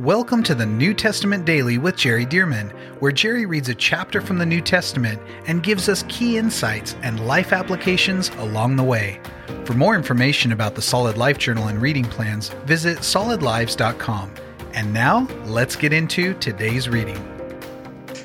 Welcome 0.00 0.42
to 0.42 0.56
the 0.56 0.66
New 0.66 0.92
Testament 0.92 1.44
Daily 1.44 1.78
with 1.78 1.94
Jerry 1.94 2.26
Dirmann, 2.26 2.70
where 2.98 3.12
Jerry 3.12 3.46
reads 3.46 3.68
a 3.68 3.76
chapter 3.76 4.20
from 4.20 4.38
the 4.38 4.44
New 4.44 4.60
Testament 4.60 5.22
and 5.46 5.62
gives 5.62 5.88
us 5.88 6.02
key 6.08 6.36
insights 6.36 6.96
and 7.02 7.28
life 7.28 7.52
applications 7.52 8.28
along 8.38 8.74
the 8.74 8.82
way. 8.82 9.20
For 9.64 9.74
more 9.74 9.94
information 9.94 10.50
about 10.50 10.74
the 10.74 10.82
Solid 10.82 11.16
Life 11.16 11.38
Journal 11.38 11.68
and 11.68 11.80
reading 11.80 12.06
plans, 12.06 12.48
visit 12.64 12.98
solidlives.com. 12.98 14.34
And 14.72 14.92
now, 14.92 15.28
let's 15.44 15.76
get 15.76 15.92
into 15.92 16.34
today's 16.40 16.88
reading. 16.88 17.18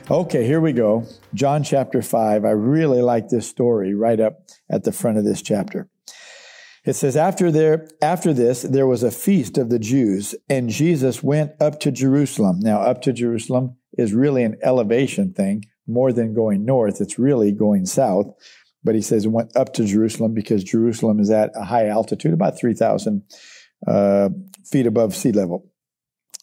Okay, 0.10 0.48
here 0.48 0.62
we 0.62 0.74
go. 0.74 1.06
John 1.36 1.62
chapter 1.62 2.02
5. 2.02 2.46
I 2.46 2.50
really 2.50 3.04
like 3.04 3.30
this 3.30 3.48
story 3.48 3.94
right 3.94 4.20
up 4.20 4.40
at 4.72 4.86
the 4.86 4.92
front 4.92 5.20
of 5.20 5.24
this 5.24 5.44
chapter. 5.44 5.88
It 6.90 6.96
says, 6.96 7.16
after 7.16 7.52
there, 7.52 7.88
after 8.02 8.34
this, 8.34 8.64
there 8.64 8.88
was 8.88 9.04
a 9.04 9.12
feast 9.12 9.60
of 9.60 9.70
the 9.70 9.78
Jews, 9.78 10.34
and 10.50 10.72
Jesus 10.72 11.22
went 11.22 11.52
up 11.62 11.80
to 11.82 11.92
Jerusalem. 11.92 12.58
Now, 12.62 12.82
up 12.82 13.04
to 13.04 13.14
Jerusalem 13.14 13.78
is 13.96 14.12
really 14.12 14.44
an 14.44 14.58
elevation 14.64 15.32
thing 15.32 15.66
more 15.86 16.12
than 16.12 16.34
going 16.34 16.66
north. 16.66 17.00
It's 17.00 17.20
really 17.20 17.52
going 17.52 17.86
south. 17.86 18.34
But 18.84 18.96
he 18.96 19.02
says 19.02 19.28
went 19.28 19.56
up 19.56 19.72
to 19.74 19.86
Jerusalem 19.86 20.34
because 20.34 20.64
Jerusalem 20.64 21.20
is 21.20 21.30
at 21.30 21.52
a 21.54 21.64
high 21.64 21.90
altitude, 21.90 22.34
about 22.34 22.58
3,000 22.58 23.22
uh, 23.86 24.30
feet 24.66 24.88
above 24.88 25.16
sea 25.16 25.32
level. 25.32 25.70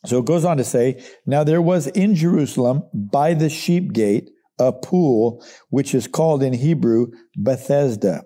So 0.05 0.21
it 0.21 0.27
goes 0.27 0.45
on 0.45 0.59
to 0.59 0.65
say, 0.65 1.03
now 1.27 1.43
there 1.43 1.63
was 1.63 1.89
in 1.89 2.15
Jerusalem 2.15 2.85
by 2.95 3.35
the 3.35 3.51
sheep 3.51 3.93
gate 3.93 4.31
a 4.61 4.73
pool, 4.73 5.45
which 5.71 5.93
is 5.93 6.07
called 6.07 6.45
in 6.45 6.53
Hebrew 6.53 7.09
Bethesda, 7.37 8.23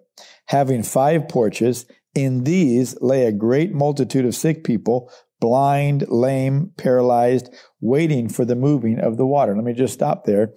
having 0.49 0.83
five 0.83 1.27
porches 1.27 1.87
in 2.15 2.45
these 2.45 2.97
lay 3.01 3.25
a 3.25 3.33
great 3.33 3.73
multitude 3.73 4.25
of 4.25 4.35
sick 4.35 4.65
people, 4.65 5.11
blind, 5.41 6.07
lame, 6.09 6.73
paralyzed, 6.77 7.55
waiting 7.81 8.29
for 8.29 8.45
the 8.45 8.57
moving 8.57 8.99
of 8.99 9.17
the 9.17 9.27
water. 9.27 9.55
Let 9.55 9.65
me 9.65 9.73
just 9.73 9.95
stop 9.95 10.25
there. 10.25 10.53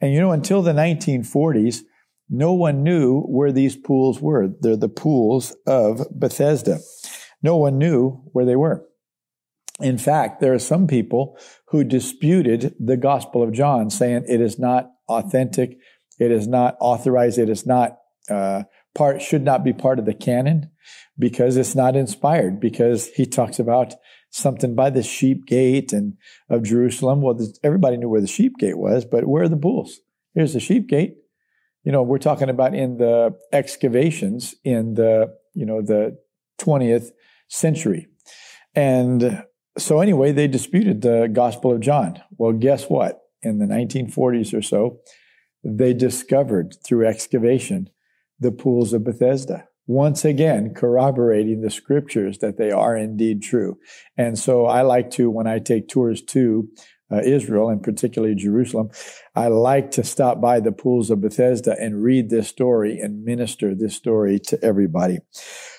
And 0.00 0.12
you 0.12 0.20
know, 0.20 0.32
until 0.32 0.62
the 0.62 0.72
1940s, 0.72 1.80
no 2.28 2.52
one 2.52 2.84
knew 2.84 3.22
where 3.22 3.50
these 3.50 3.76
pools 3.76 4.20
were. 4.20 4.48
They're 4.60 4.76
the 4.76 4.88
pools 4.88 5.56
of 5.66 6.06
Bethesda. 6.16 6.78
No 7.42 7.56
one 7.56 7.78
knew 7.78 8.22
where 8.32 8.44
they 8.44 8.56
were. 8.56 8.86
In 9.80 9.98
fact, 9.98 10.40
there 10.40 10.52
are 10.52 10.58
some 10.58 10.86
people 10.86 11.38
who 11.68 11.82
disputed 11.82 12.74
the 12.78 12.98
Gospel 12.98 13.42
of 13.42 13.52
John, 13.52 13.88
saying 13.90 14.26
it 14.28 14.40
is 14.40 14.58
not 14.58 14.90
authentic, 15.08 15.78
it 16.18 16.30
is 16.30 16.46
not 16.46 16.76
authorized, 16.80 17.38
it 17.38 17.48
is 17.48 17.66
not 17.66 17.96
uh, 18.28 18.64
part 18.94 19.22
should 19.22 19.42
not 19.42 19.64
be 19.64 19.72
part 19.72 19.98
of 19.98 20.04
the 20.04 20.14
canon 20.14 20.69
because 21.20 21.56
it's 21.56 21.76
not 21.76 21.94
inspired 21.94 22.58
because 22.58 23.08
he 23.08 23.26
talks 23.26 23.60
about 23.60 23.94
something 24.30 24.74
by 24.74 24.90
the 24.90 25.02
sheep 25.02 25.46
gate 25.46 25.92
and 25.92 26.14
of 26.48 26.64
Jerusalem. 26.64 27.22
Well, 27.22 27.38
everybody 27.62 27.96
knew 27.96 28.08
where 28.08 28.20
the 28.20 28.26
sheep 28.26 28.54
gate 28.58 28.78
was, 28.78 29.04
but 29.04 29.26
where 29.26 29.44
are 29.44 29.48
the 29.48 29.56
bulls? 29.56 30.00
Here's 30.34 30.54
the 30.54 30.60
sheep 30.60 30.88
gate. 30.88 31.16
You 31.84 31.92
know, 31.92 32.02
we're 32.02 32.18
talking 32.18 32.48
about 32.48 32.74
in 32.74 32.98
the 32.98 33.36
excavations 33.52 34.54
in 34.64 34.94
the, 34.94 35.34
you 35.54 35.66
know, 35.66 35.82
the 35.82 36.18
20th 36.60 37.10
century. 37.48 38.06
And 38.74 39.44
so 39.78 40.00
anyway, 40.00 40.32
they 40.32 40.46
disputed 40.46 41.02
the 41.02 41.28
Gospel 41.32 41.72
of 41.72 41.80
John. 41.80 42.20
Well, 42.36 42.52
guess 42.52 42.86
what? 42.88 43.20
In 43.42 43.58
the 43.58 43.66
1940s 43.66 44.56
or 44.56 44.62
so, 44.62 44.98
they 45.64 45.94
discovered 45.94 46.76
through 46.84 47.06
excavation 47.06 47.90
the 48.38 48.52
pools 48.52 48.92
of 48.92 49.04
Bethesda. 49.04 49.66
Once 49.90 50.24
again, 50.24 50.72
corroborating 50.72 51.62
the 51.62 51.68
scriptures 51.68 52.38
that 52.38 52.56
they 52.56 52.70
are 52.70 52.96
indeed 52.96 53.42
true. 53.42 53.76
And 54.16 54.38
so 54.38 54.66
I 54.66 54.82
like 54.82 55.10
to, 55.12 55.28
when 55.28 55.48
I 55.48 55.58
take 55.58 55.88
tours 55.88 56.22
to 56.26 56.68
uh, 57.10 57.22
Israel 57.22 57.70
and 57.70 57.82
particularly 57.82 58.36
Jerusalem, 58.36 58.90
I 59.34 59.48
like 59.48 59.90
to 59.92 60.04
stop 60.04 60.40
by 60.40 60.60
the 60.60 60.70
pools 60.70 61.10
of 61.10 61.20
Bethesda 61.20 61.74
and 61.76 62.04
read 62.04 62.30
this 62.30 62.46
story 62.46 63.00
and 63.00 63.24
minister 63.24 63.74
this 63.74 63.96
story 63.96 64.38
to 64.46 64.62
everybody. 64.62 65.18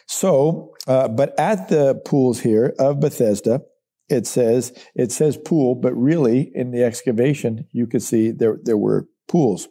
So, 0.07 0.75
uh, 0.88 1.07
but 1.07 1.33
at 1.39 1.69
the 1.69 1.95
pools 2.03 2.41
here 2.41 2.75
of 2.78 2.99
Bethesda, 2.99 3.61
it 4.09 4.28
says 4.28 4.78
it 4.93 5.13
says 5.13 5.38
pool, 5.38 5.73
but 5.73 5.93
really 5.93 6.51
in 6.53 6.72
the 6.72 6.83
excavation 6.83 7.66
you 7.72 7.88
could 7.88 8.03
see 8.03 8.31
there 8.31 8.59
there 8.61 8.75
were 8.75 9.07
pools 9.29 9.69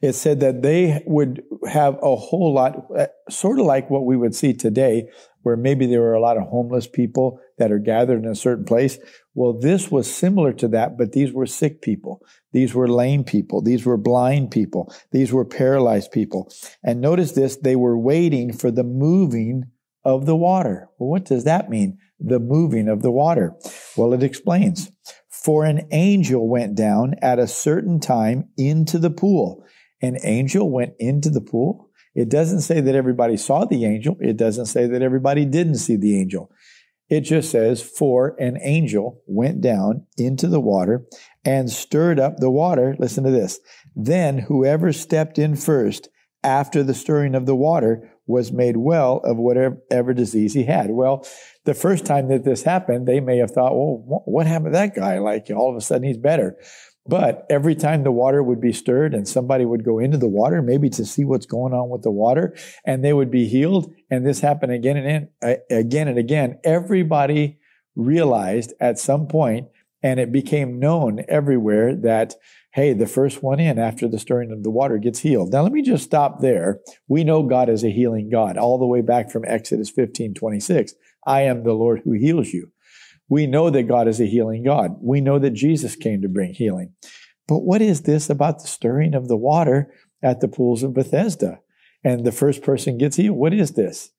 it 0.00 0.14
said 0.14 0.40
that 0.40 0.62
they 0.62 1.02
would 1.06 1.42
have 1.68 1.98
a 2.02 2.16
whole 2.16 2.52
lot, 2.52 2.86
uh, 2.96 3.06
sort 3.28 3.58
of 3.58 3.66
like 3.66 3.90
what 3.90 4.04
we 4.04 4.16
would 4.16 4.34
see 4.34 4.54
today, 4.54 5.08
where 5.42 5.56
maybe 5.56 5.86
there 5.86 6.00
were 6.00 6.14
a 6.14 6.20
lot 6.20 6.36
of 6.36 6.44
homeless 6.44 6.86
people 6.86 7.40
that 7.58 7.72
are 7.72 7.78
gathered 7.78 8.24
in 8.24 8.30
a 8.30 8.34
certain 8.34 8.64
place. 8.64 8.98
Well, 9.34 9.52
this 9.58 9.90
was 9.90 10.12
similar 10.12 10.52
to 10.54 10.68
that, 10.68 10.96
but 10.96 11.12
these 11.12 11.32
were 11.32 11.46
sick 11.46 11.82
people. 11.82 12.24
These 12.52 12.74
were 12.74 12.88
lame 12.88 13.24
people. 13.24 13.62
These 13.62 13.84
were 13.84 13.96
blind 13.96 14.50
people. 14.50 14.92
These 15.10 15.32
were 15.32 15.44
paralyzed 15.44 16.12
people. 16.12 16.52
And 16.82 17.00
notice 17.00 17.32
this, 17.32 17.56
they 17.56 17.76
were 17.76 17.98
waiting 17.98 18.52
for 18.52 18.70
the 18.70 18.84
moving 18.84 19.64
of 20.04 20.26
the 20.26 20.36
water. 20.36 20.88
Well, 20.98 21.10
what 21.10 21.24
does 21.24 21.44
that 21.44 21.70
mean? 21.70 21.98
The 22.20 22.40
moving 22.40 22.88
of 22.88 23.02
the 23.02 23.10
water. 23.10 23.54
Well, 23.96 24.12
it 24.12 24.22
explains. 24.22 24.90
For 25.44 25.64
an 25.64 25.88
angel 25.90 26.48
went 26.48 26.74
down 26.74 27.14
at 27.20 27.38
a 27.38 27.48
certain 27.48 27.98
time 28.00 28.50
into 28.56 28.98
the 28.98 29.10
pool. 29.10 29.64
An 30.00 30.18
angel 30.22 30.70
went 30.70 30.94
into 30.98 31.30
the 31.30 31.40
pool. 31.40 31.90
It 32.14 32.28
doesn't 32.28 32.60
say 32.60 32.80
that 32.80 32.94
everybody 32.94 33.36
saw 33.36 33.64
the 33.64 33.84
angel. 33.84 34.16
It 34.20 34.36
doesn't 34.36 34.66
say 34.66 34.86
that 34.86 35.02
everybody 35.02 35.44
didn't 35.44 35.76
see 35.76 35.96
the 35.96 36.20
angel. 36.20 36.50
It 37.08 37.22
just 37.22 37.50
says, 37.50 37.82
for 37.82 38.36
an 38.38 38.58
angel 38.62 39.20
went 39.26 39.60
down 39.60 40.06
into 40.16 40.46
the 40.48 40.60
water 40.60 41.04
and 41.44 41.70
stirred 41.70 42.18
up 42.18 42.38
the 42.38 42.50
water. 42.50 42.96
Listen 42.98 43.24
to 43.24 43.30
this. 43.30 43.60
Then 43.94 44.38
whoever 44.38 44.92
stepped 44.92 45.38
in 45.38 45.56
first 45.56 46.08
after 46.42 46.82
the 46.82 46.94
stirring 46.94 47.34
of 47.34 47.46
the 47.46 47.56
water 47.56 48.11
was 48.26 48.52
made 48.52 48.76
well 48.76 49.18
of 49.24 49.36
whatever 49.36 50.14
disease 50.14 50.54
he 50.54 50.64
had. 50.64 50.90
Well, 50.90 51.26
the 51.64 51.74
first 51.74 52.04
time 52.06 52.28
that 52.28 52.44
this 52.44 52.62
happened, 52.62 53.06
they 53.06 53.20
may 53.20 53.38
have 53.38 53.50
thought, 53.50 53.74
well, 53.74 54.22
what 54.24 54.46
happened 54.46 54.72
to 54.74 54.78
that 54.78 54.94
guy? 54.94 55.18
Like 55.18 55.50
all 55.50 55.70
of 55.70 55.76
a 55.76 55.80
sudden 55.80 56.04
he's 56.04 56.18
better. 56.18 56.56
But 57.04 57.46
every 57.50 57.74
time 57.74 58.04
the 58.04 58.12
water 58.12 58.44
would 58.44 58.60
be 58.60 58.72
stirred 58.72 59.12
and 59.12 59.26
somebody 59.26 59.64
would 59.64 59.84
go 59.84 59.98
into 59.98 60.18
the 60.18 60.28
water, 60.28 60.62
maybe 60.62 60.88
to 60.90 61.04
see 61.04 61.24
what's 61.24 61.46
going 61.46 61.72
on 61.72 61.88
with 61.88 62.02
the 62.02 62.12
water, 62.12 62.56
and 62.86 63.04
they 63.04 63.12
would 63.12 63.30
be 63.30 63.48
healed, 63.48 63.92
and 64.08 64.24
this 64.24 64.38
happened 64.40 64.70
again 64.70 64.96
and 64.96 65.62
again 65.68 66.06
and 66.06 66.18
again, 66.18 66.60
everybody 66.62 67.58
realized 67.96 68.72
at 68.78 69.00
some 69.00 69.26
point, 69.26 69.66
and 70.00 70.20
it 70.20 70.30
became 70.30 70.78
known 70.78 71.24
everywhere 71.28 71.96
that 71.96 72.36
hey, 72.72 72.94
the 72.94 73.06
first 73.06 73.42
one 73.42 73.60
in 73.60 73.78
after 73.78 74.08
the 74.08 74.18
stirring 74.18 74.50
of 74.50 74.62
the 74.62 74.70
water 74.70 74.98
gets 74.98 75.20
healed. 75.20 75.52
Now, 75.52 75.62
let 75.62 75.72
me 75.72 75.82
just 75.82 76.04
stop 76.04 76.40
there. 76.40 76.80
We 77.06 77.22
know 77.22 77.42
God 77.42 77.68
is 77.68 77.84
a 77.84 77.90
healing 77.90 78.30
God, 78.30 78.56
all 78.56 78.78
the 78.78 78.86
way 78.86 79.02
back 79.02 79.30
from 79.30 79.44
Exodus 79.46 79.90
15 79.90 80.34
26. 80.34 80.94
I 81.26 81.42
am 81.42 81.62
the 81.62 81.74
Lord 81.74 82.02
who 82.04 82.12
heals 82.12 82.48
you. 82.48 82.72
We 83.28 83.46
know 83.46 83.70
that 83.70 83.88
God 83.88 84.08
is 84.08 84.20
a 84.20 84.26
healing 84.26 84.64
God. 84.64 84.96
We 85.00 85.20
know 85.20 85.38
that 85.38 85.52
Jesus 85.52 85.96
came 85.96 86.22
to 86.22 86.28
bring 86.28 86.54
healing. 86.54 86.94
But 87.46 87.60
what 87.60 87.82
is 87.82 88.02
this 88.02 88.28
about 88.28 88.60
the 88.60 88.68
stirring 88.68 89.14
of 89.14 89.28
the 89.28 89.36
water 89.36 89.92
at 90.22 90.40
the 90.40 90.48
pools 90.48 90.82
of 90.82 90.94
Bethesda? 90.94 91.60
And 92.04 92.24
the 92.24 92.32
first 92.32 92.62
person 92.62 92.98
gets 92.98 93.16
healed. 93.16 93.36
What 93.36 93.54
is 93.54 93.72
this? 93.72 94.10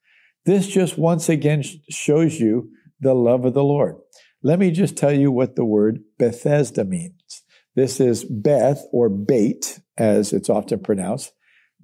This 0.45 0.67
just 0.67 0.97
once 0.97 1.29
again 1.29 1.63
shows 1.89 2.39
you 2.39 2.69
the 2.99 3.13
love 3.13 3.45
of 3.45 3.53
the 3.53 3.63
Lord. 3.63 3.95
Let 4.41 4.59
me 4.59 4.71
just 4.71 4.97
tell 4.97 5.13
you 5.13 5.31
what 5.31 5.55
the 5.55 5.65
word 5.65 6.03
Bethesda 6.17 6.83
means. 6.83 7.42
This 7.75 7.99
is 7.99 8.23
Beth 8.23 8.85
or 8.91 9.09
Beit, 9.09 9.79
as 9.97 10.31
it's 10.31 10.49
often 10.49 10.79
pronounced, 10.79 11.33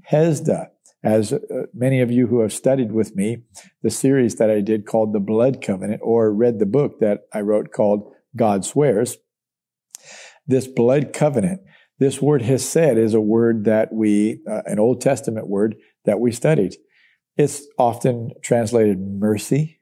Hesda, 0.04 0.70
as 1.04 1.34
uh, 1.34 1.40
many 1.74 2.02
of 2.02 2.12
you 2.12 2.28
who 2.28 2.42
have 2.42 2.54
studied 2.54 2.92
with 2.92 3.16
me 3.16 3.44
the 3.82 3.90
series 3.90 4.36
that 4.36 4.52
I 4.52 4.62
did 4.62 4.86
called 4.86 5.14
The 5.14 5.20
Blood 5.20 5.64
Covenant, 5.64 6.02
or 6.04 6.32
read 6.32 6.60
the 6.60 6.68
book 6.68 7.00
that 7.00 7.22
I 7.34 7.42
wrote 7.42 7.72
called 7.72 8.14
God 8.36 8.66
Swears. 8.66 9.18
This 10.46 10.68
blood 10.68 11.12
covenant, 11.12 11.62
this 11.98 12.22
word 12.22 12.44
hesed 12.44 12.98
is 12.98 13.16
a 13.16 13.22
word 13.22 13.66
that 13.66 13.92
we, 13.92 14.42
uh, 14.50 14.62
an 14.66 14.78
Old 14.80 15.02
Testament 15.02 15.48
word 15.48 15.76
that 16.06 16.20
we 16.20 16.32
studied. 16.32 16.76
It's 17.36 17.64
often 17.78 18.32
translated 18.44 19.00
mercy 19.00 19.79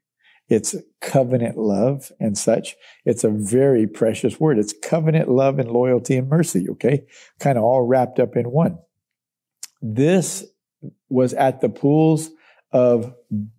it's 0.49 0.75
covenant 1.01 1.57
love 1.57 2.11
and 2.19 2.37
such. 2.37 2.75
It's 3.05 3.23
a 3.23 3.29
very 3.29 3.85
precious 3.87 4.39
word. 4.39 4.57
It's 4.57 4.73
covenant 4.81 5.29
love 5.29 5.59
and 5.59 5.69
loyalty 5.69 6.15
and 6.15 6.29
mercy, 6.29 6.67
okay? 6.69 7.05
Kind 7.39 7.57
of 7.57 7.63
all 7.63 7.83
wrapped 7.83 8.19
up 8.19 8.35
in 8.35 8.51
one. 8.51 8.79
This 9.81 10.45
was 11.09 11.33
at 11.33 11.61
the 11.61 11.69
pools 11.69 12.29
of 12.71 13.13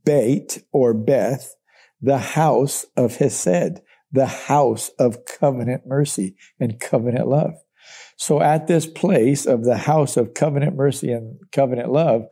Beit 0.05 0.65
or 0.73 0.95
Beth, 0.95 1.55
the 2.01 2.19
house 2.19 2.87
of 2.97 3.17
Hesed, 3.17 3.81
the 4.11 4.27
house 4.27 4.91
of 4.99 5.25
covenant 5.25 5.87
mercy 5.87 6.37
and 6.59 6.81
covenant 6.81 7.29
love. 7.29 7.55
So 8.17 8.41
at 8.41 8.67
this 8.67 8.87
place 8.87 9.47
of 9.47 9.65
the 9.65 9.77
house 9.77 10.17
of 10.17 10.35
covenant 10.35 10.75
mercy 10.75 11.13
and 11.13 11.39
covenant 11.53 11.93
love, 11.93 12.27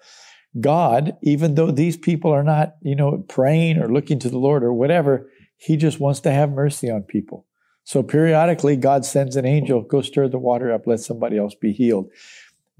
God, 0.61 1.17
even 1.23 1.55
though 1.55 1.70
these 1.70 1.97
people 1.97 2.31
are 2.32 2.44
not, 2.44 2.76
you 2.82 2.94
know, 2.94 3.25
praying 3.29 3.79
or 3.79 3.93
looking 3.93 4.19
to 4.20 4.31
the 4.31 4.38
Lord 4.38 4.62
or 4.62 4.73
whatever, 4.73 5.31
He 5.56 5.76
just 5.76 6.00
wants 6.00 6.20
to 6.20 6.31
have 6.31 6.50
mercy 6.50 6.91
on 6.91 7.03
people. 7.03 7.47
So 7.85 8.03
periodically, 8.03 8.76
God 8.76 9.05
sends 9.05 9.37
an 9.37 9.47
angel, 9.47 9.82
go 9.82 10.03
stir 10.03 10.29
the 10.29 10.38
water 10.38 10.73
up, 10.73 10.87
let 10.87 11.00
somebody 11.00 11.38
else 11.38 11.55
be 11.55 11.73
healed. 11.73 12.11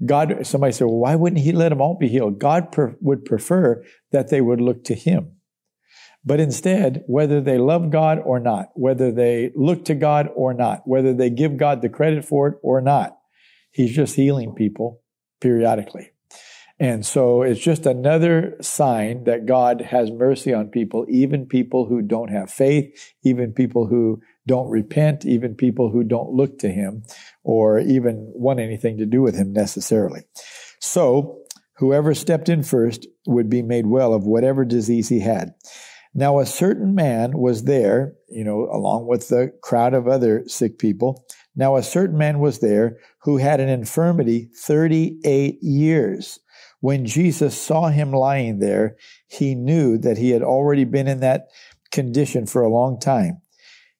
God, 0.05 0.45
somebody 0.45 0.73
said, 0.73 0.85
well, 0.85 0.97
why 0.97 1.15
wouldn't 1.15 1.41
he 1.41 1.51
let 1.51 1.69
them 1.69 1.81
all 1.81 1.95
be 1.95 2.09
healed? 2.09 2.39
God 2.39 2.71
per, 2.71 2.95
would 2.99 3.25
prefer 3.25 3.83
that 4.11 4.29
they 4.29 4.41
would 4.41 4.61
look 4.61 4.83
to 4.85 4.95
him. 4.95 5.37
But 6.25 6.41
instead, 6.41 7.03
whether 7.07 7.39
they 7.39 7.57
love 7.57 7.89
God 7.89 8.19
or 8.19 8.39
not, 8.39 8.69
whether 8.73 9.11
they 9.11 9.51
look 9.55 9.85
to 9.85 9.95
God 9.95 10.29
or 10.35 10.53
not, 10.53 10.81
whether 10.85 11.13
they 11.13 11.29
give 11.29 11.55
God 11.55 11.81
the 11.81 11.89
credit 11.89 12.25
for 12.25 12.49
it 12.49 12.57
or 12.61 12.81
not, 12.81 13.17
he's 13.71 13.95
just 13.95 14.15
healing 14.15 14.53
people 14.53 15.01
periodically. 15.39 16.11
And 16.79 17.05
so 17.05 17.41
it's 17.41 17.59
just 17.59 17.85
another 17.87 18.55
sign 18.61 19.23
that 19.23 19.47
God 19.47 19.81
has 19.81 20.11
mercy 20.11 20.53
on 20.53 20.67
people, 20.67 21.05
even 21.09 21.47
people 21.47 21.87
who 21.87 22.03
don't 22.03 22.29
have 22.29 22.51
faith, 22.51 23.13
even 23.23 23.51
people 23.51 23.87
who 23.87 24.21
don't 24.45 24.69
repent, 24.69 25.25
even 25.25 25.55
people 25.55 25.89
who 25.89 26.03
don't 26.03 26.29
look 26.29 26.59
to 26.59 26.69
him 26.69 27.03
or 27.43 27.79
even 27.79 28.31
want 28.35 28.59
anything 28.59 28.97
to 28.97 29.05
do 29.07 29.21
with 29.21 29.35
him 29.35 29.53
necessarily. 29.53 30.21
So 30.79 31.39
whoever 31.77 32.13
stepped 32.13 32.47
in 32.47 32.61
first 32.61 33.07
would 33.25 33.49
be 33.49 33.63
made 33.63 33.87
well 33.87 34.13
of 34.13 34.25
whatever 34.25 34.63
disease 34.63 35.09
he 35.09 35.19
had. 35.19 35.53
Now, 36.13 36.39
a 36.39 36.45
certain 36.45 36.95
man 36.95 37.37
was 37.37 37.65
there, 37.65 38.15
you 38.29 38.43
know, 38.43 38.67
along 38.71 39.07
with 39.07 39.29
the 39.29 39.53
crowd 39.61 39.93
of 39.93 40.07
other 40.07 40.43
sick 40.47 40.79
people. 40.79 41.25
Now, 41.55 41.75
a 41.75 41.83
certain 41.83 42.17
man 42.17 42.39
was 42.39 42.59
there 42.59 42.97
who 43.21 43.37
had 43.37 43.59
an 43.59 43.69
infirmity 43.69 44.49
38 44.55 45.61
years. 45.61 46.39
When 46.79 47.05
Jesus 47.05 47.59
saw 47.59 47.87
him 47.87 48.11
lying 48.11 48.59
there, 48.59 48.97
he 49.27 49.55
knew 49.55 49.97
that 49.97 50.17
he 50.17 50.29
had 50.29 50.43
already 50.43 50.83
been 50.83 51.07
in 51.07 51.21
that 51.21 51.47
condition 51.91 52.45
for 52.45 52.61
a 52.61 52.69
long 52.69 52.99
time. 52.99 53.41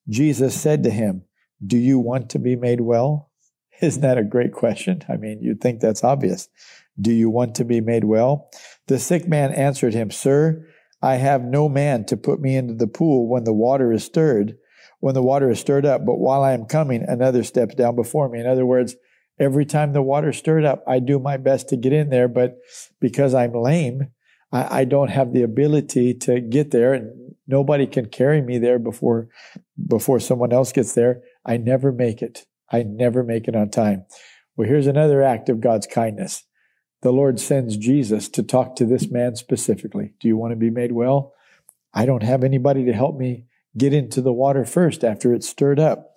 Jesus 0.10 0.60
said 0.60 0.84
to 0.84 0.90
him, 0.90 1.24
Do 1.66 1.78
you 1.78 2.00
want 2.00 2.30
to 2.32 2.40
be 2.40 2.56
made 2.56 2.82
well? 2.82 3.32
Isn't 3.82 4.02
that 4.02 4.18
a 4.18 4.24
great 4.24 4.54
question? 4.54 5.04
I 5.10 5.18
mean, 5.18 5.40
you'd 5.42 5.62
think 5.62 5.80
that's 5.80 6.04
obvious. 6.04 6.50
Do 7.00 7.12
you 7.12 7.30
want 7.30 7.56
to 7.56 7.66
be 7.66 7.82
made 7.82 8.04
well? 8.04 8.50
The 8.88 9.00
sick 9.00 9.28
man 9.28 9.54
answered 9.54 9.94
him, 9.94 10.10
Sir, 10.12 10.68
I 11.02 11.16
have 11.16 11.44
no 11.44 11.70
man 11.70 12.06
to 12.06 12.18
put 12.18 12.40
me 12.40 12.56
into 12.56 12.74
the 12.74 12.88
pool 12.88 13.28
when 13.28 13.44
the 13.44 13.54
water 13.54 13.92
is 13.92 14.04
stirred, 14.04 14.58
when 15.00 15.14
the 15.14 15.22
water 15.22 15.50
is 15.52 15.60
stirred 15.60 15.86
up, 15.86 16.06
but 16.06 16.18
while 16.18 16.44
I 16.44 16.54
am 16.54 16.66
coming, 16.66 17.04
another 17.04 17.44
steps 17.44 17.76
down 17.76 17.96
before 17.96 18.30
me. 18.30 18.40
In 18.40 18.48
other 18.48 18.66
words, 18.66 18.96
every 19.40 19.66
time 19.66 19.94
the 19.94 20.02
water 20.02 20.34
stirred 20.34 20.66
up, 20.66 20.84
I 20.88 21.00
do 21.00 21.20
my 21.20 21.38
best 21.38 21.70
to 21.70 21.78
get 21.78 21.94
in 21.94 22.10
there, 22.10 22.28
but 22.28 22.58
because 23.00 23.34
I'm 23.34 23.54
lame, 23.54 24.08
I, 24.52 24.82
I 24.82 24.86
don't 24.86 25.10
have 25.10 25.34
the 25.34 25.44
ability 25.44 26.14
to 26.16 26.40
get 26.40 26.72
there, 26.72 26.94
and 26.94 27.36
nobody 27.48 27.88
can 27.88 28.08
carry 28.08 28.42
me 28.42 28.58
there 28.58 28.80
before 28.80 29.30
before 29.88 30.20
someone 30.20 30.54
else 30.54 30.72
gets 30.72 30.94
there. 30.94 31.22
I 31.46 31.58
never 31.58 31.92
make 31.92 32.22
it. 32.22 32.46
I 32.72 32.84
never 32.84 33.24
make 33.24 33.48
it 33.48 33.56
on 33.56 33.70
time. 33.70 34.06
Well, 34.56 34.68
here's 34.68 34.88
another 34.88 35.22
act 35.22 35.50
of 35.50 35.62
God's 35.62 35.88
kindness. 35.88 36.44
The 37.02 37.12
Lord 37.12 37.40
sends 37.40 37.78
Jesus 37.78 38.28
to 38.30 38.44
talk 38.44 38.76
to 38.76 38.86
this 38.86 39.10
man 39.10 39.36
specifically. 39.36 40.14
Do 40.20 40.28
you 40.28 40.36
want 40.36 40.52
to 40.52 40.58
be 40.58 40.72
made 40.72 40.92
well? 40.92 41.34
I 41.94 42.06
don't 42.06 42.24
have 42.24 42.44
anybody 42.44 42.86
to 42.86 42.94
help 42.94 43.18
me 43.18 43.46
get 43.78 43.94
into 43.94 44.22
the 44.22 44.34
water 44.34 44.66
first 44.66 45.04
after 45.04 45.34
it's 45.34 45.48
stirred 45.48 45.80
up. 45.80 46.16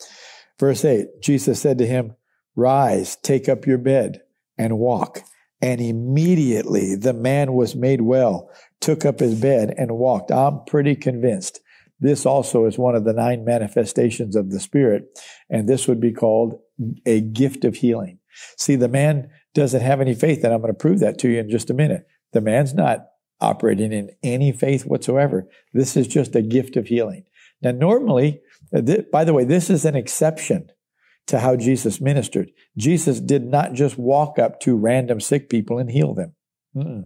Verse 0.59 0.85
8 0.85 1.23
Jesus 1.23 1.61
said 1.61 1.79
to 1.79 1.87
him, 1.87 2.15
Rise, 2.57 3.17
take 3.17 3.49
up 3.49 3.67
your 3.67 3.79
bed, 3.79 4.23
and 4.59 4.79
walk. 4.79 5.23
And 5.63 5.81
immediately 5.81 6.95
the 6.95 7.13
man 7.13 7.53
was 7.53 7.75
made 7.75 8.01
well, 8.01 8.51
took 8.81 9.05
up 9.05 9.21
his 9.21 9.41
bed, 9.41 9.75
and 9.77 9.99
walked. 9.99 10.31
I'm 10.33 10.65
pretty 10.65 10.97
convinced 10.97 11.61
this 12.01 12.25
also 12.25 12.65
is 12.65 12.79
one 12.79 12.95
of 12.95 13.05
the 13.05 13.13
nine 13.13 13.45
manifestations 13.45 14.35
of 14.35 14.51
the 14.51 14.59
Spirit, 14.59 15.21
and 15.51 15.69
this 15.69 15.87
would 15.87 16.01
be 16.01 16.13
called 16.13 16.59
a 17.05 17.21
gift 17.21 17.65
of 17.65 17.77
healing. 17.77 18.19
See, 18.57 18.75
the 18.75 18.89
man 18.89 19.29
doesn't 19.55 19.83
have 19.83 20.01
any 20.01 20.15
faith, 20.15 20.43
and 20.43 20.53
I'm 20.53 20.63
going 20.63 20.73
to 20.73 20.79
prove 20.79 21.01
that 21.01 21.19
to 21.19 21.29
you 21.29 21.41
in 21.41 21.51
just 21.51 21.69
a 21.69 21.75
minute. 21.75 22.07
The 22.33 22.41
man's 22.41 22.73
not 22.73 23.07
operating 23.41 23.93
in 23.93 24.11
any 24.23 24.51
faith 24.53 24.87
whatsoever. 24.87 25.47
This 25.75 25.97
is 25.97 26.07
just 26.07 26.35
a 26.35 26.43
gift 26.43 26.77
of 26.77 26.87
healing. 26.87 27.25
Now, 27.63 27.73
normally, 27.73 28.41
uh, 28.75 28.81
by 29.13 29.25
the 29.25 29.35
way, 29.35 29.45
this 29.45 29.69
is 29.69 29.85
an 29.85 29.95
exception 29.95 30.71
to 31.27 31.39
how 31.39 31.57
Jesus 31.57 32.01
ministered. 32.01 32.51
Jesus 32.77 33.21
did 33.21 33.45
not 33.45 33.73
just 33.73 33.99
walk 33.99 34.39
up 34.39 34.61
to 34.61 34.77
random 34.77 35.21
sick 35.21 35.49
people 35.49 35.79
and 35.79 35.91
heal 35.91 36.15
them. 36.15 36.35
Mm-mm. 36.77 37.05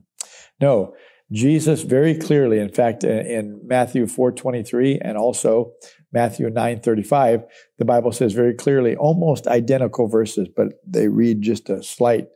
No, 0.61 0.95
Jesus 1.33 1.83
very 1.83 2.15
clearly, 2.15 2.59
in 2.59 2.71
fact, 2.71 3.03
in 3.03 3.61
Matthew 3.65 4.07
4:23 4.07 4.99
and 5.03 5.17
also 5.17 5.73
Matthew 6.13 6.49
9:35, 6.49 7.45
the 7.79 7.85
Bible 7.85 8.13
says 8.13 8.33
very 8.33 8.55
clearly, 8.55 8.95
almost 8.95 9.47
identical 9.47 10.07
verses, 10.07 10.49
but 10.55 10.75
they 10.87 11.09
read 11.09 11.43
just 11.43 11.69
a 11.71 11.83
slight 11.83 12.29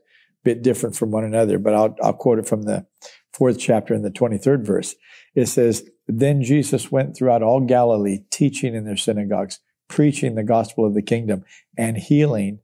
bit 0.45 0.63
different 0.63 0.97
from 0.97 1.11
one 1.11 1.25
another. 1.25 1.59
But 1.59 1.75
I'll, 1.75 1.97
I'll 2.03 2.13
quote 2.13 2.39
it 2.39 2.49
from 2.49 2.63
the 2.63 2.87
fourth 3.33 3.59
chapter 3.59 3.95
in 3.95 4.03
the 4.03 4.11
23rd 4.11 4.67
verse. 4.67 4.95
It 5.35 5.47
says, 5.47 5.89
Then 6.07 6.43
Jesus 6.43 6.91
went 6.91 7.17
throughout 7.17 7.43
all 7.43 7.61
Galilee, 7.61 8.21
teaching 8.31 8.75
in 8.75 8.85
their 8.85 8.97
synagogues, 8.97 9.61
preaching 9.89 10.35
the 10.35 10.45
gospel 10.45 10.87
of 10.87 10.95
the 10.95 11.03
kingdom, 11.03 11.45
and 11.77 11.97
healing 11.97 12.61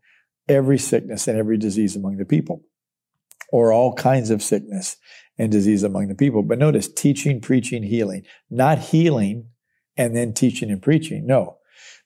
every 0.48 0.78
sickness 0.78 1.26
and 1.26 1.38
every 1.38 1.56
disease 1.56 1.96
among 1.96 2.18
the 2.18 2.24
people, 2.24 2.62
or 3.50 3.72
all 3.72 3.94
kinds 3.94 4.30
of 4.30 4.42
sickness 4.42 4.96
and 5.38 5.50
disease 5.50 5.82
among 5.82 6.08
the 6.08 6.14
people. 6.14 6.42
But 6.42 6.58
notice 6.58 6.88
teaching, 6.88 7.40
preaching, 7.40 7.82
healing, 7.82 8.24
not 8.50 8.78
healing 8.78 9.48
and 9.96 10.14
then 10.14 10.32
teaching 10.32 10.70
and 10.70 10.82
preaching. 10.82 11.26
No, 11.26 11.58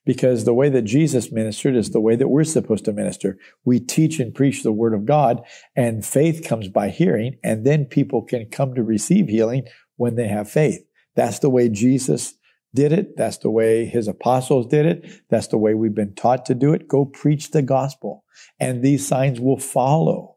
because 0.05 0.45
the 0.45 0.55
way 0.55 0.69
that 0.71 0.83
Jesus 0.83 1.31
ministered 1.31 1.77
is 1.77 1.91
the 1.91 2.01
way 2.01 2.17
that 2.17 2.29
we're 2.29 2.45
supposed 2.45 2.87
to 2.87 2.93
minister. 2.93 3.37
We 3.65 3.81
teach 3.81 4.19
and 4.21 4.35
preach 4.35 4.63
the 4.63 4.73
word 4.73 4.95
of 4.95 5.05
God 5.05 5.43
and 5.77 6.05
faith 6.05 6.47
comes 6.47 6.69
by 6.69 6.89
hearing 6.89 7.37
and 7.45 7.67
then 7.67 7.85
people 7.85 8.23
can 8.23 8.47
come 8.47 8.75
to 8.75 8.83
receive 8.83 9.29
healing 9.29 9.67
when 9.97 10.15
they 10.15 10.29
have 10.29 10.51
faith. 10.51 10.83
That's 11.15 11.41
the 11.41 11.51
way 11.51 11.69
Jesus 11.69 12.35
did 12.75 12.93
it. 12.93 13.17
That's 13.17 13.39
the 13.39 13.51
way 13.51 13.87
his 13.87 14.09
apostles 14.09 14.67
did 14.67 14.87
it. 14.87 15.23
That's 15.31 15.49
the 15.49 15.59
way 15.59 15.75
we've 15.75 15.95
been 15.95 16.15
taught 16.15 16.47
to 16.47 16.55
do 16.55 16.73
it. 16.73 16.89
Go 16.89 17.05
preach 17.05 17.51
the 17.51 17.63
gospel 17.63 18.25
and 18.61 18.83
these 18.83 19.07
signs 19.07 19.41
will 19.41 19.59
follow 19.59 20.37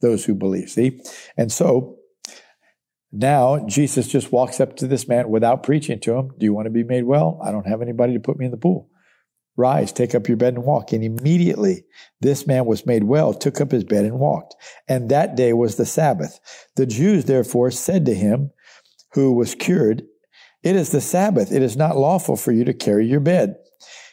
those 0.00 0.24
who 0.24 0.34
believe. 0.34 0.70
See? 0.70 1.00
And 1.36 1.50
so 1.50 1.96
now, 3.12 3.66
Jesus 3.66 4.06
just 4.06 4.30
walks 4.30 4.60
up 4.60 4.76
to 4.76 4.86
this 4.86 5.08
man 5.08 5.30
without 5.30 5.64
preaching 5.64 5.98
to 6.00 6.14
him. 6.14 6.32
Do 6.38 6.46
you 6.46 6.54
want 6.54 6.66
to 6.66 6.70
be 6.70 6.84
made 6.84 7.04
well? 7.04 7.40
I 7.42 7.50
don't 7.50 7.66
have 7.66 7.82
anybody 7.82 8.14
to 8.14 8.20
put 8.20 8.38
me 8.38 8.44
in 8.44 8.52
the 8.52 8.56
pool. 8.56 8.88
Rise, 9.56 9.92
take 9.92 10.14
up 10.14 10.28
your 10.28 10.36
bed 10.36 10.54
and 10.54 10.64
walk. 10.64 10.92
And 10.92 11.02
immediately 11.02 11.84
this 12.20 12.46
man 12.46 12.66
was 12.66 12.86
made 12.86 13.04
well, 13.04 13.34
took 13.34 13.60
up 13.60 13.72
his 13.72 13.84
bed 13.84 14.04
and 14.04 14.20
walked. 14.20 14.54
And 14.88 15.10
that 15.10 15.34
day 15.34 15.52
was 15.52 15.76
the 15.76 15.86
Sabbath. 15.86 16.38
The 16.76 16.86
Jews 16.86 17.24
therefore 17.24 17.72
said 17.72 18.06
to 18.06 18.14
him, 18.14 18.52
who 19.14 19.32
was 19.32 19.56
cured, 19.56 20.04
It 20.62 20.76
is 20.76 20.90
the 20.90 21.00
Sabbath. 21.00 21.52
It 21.52 21.62
is 21.62 21.76
not 21.76 21.96
lawful 21.96 22.36
for 22.36 22.52
you 22.52 22.64
to 22.64 22.74
carry 22.74 23.06
your 23.06 23.20
bed. 23.20 23.56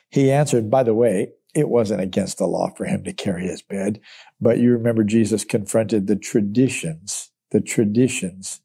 He 0.10 0.32
answered, 0.32 0.70
By 0.70 0.84
the 0.84 0.94
way, 0.94 1.34
it 1.54 1.70
wasn't 1.70 2.02
against 2.02 2.38
the 2.38 2.48
law 2.48 2.70
for 2.76 2.86
him 2.86 3.04
to 3.04 3.14
carry 3.14 3.48
his 3.48 3.62
bed, 3.62 4.00
but 4.40 4.60
you 4.60 4.72
remember 4.72 5.04
Jesus 5.04 5.44
confronted 5.44 6.08
the 6.08 6.16
traditions, 6.16 7.32
the 7.52 7.62
traditions 7.62 8.62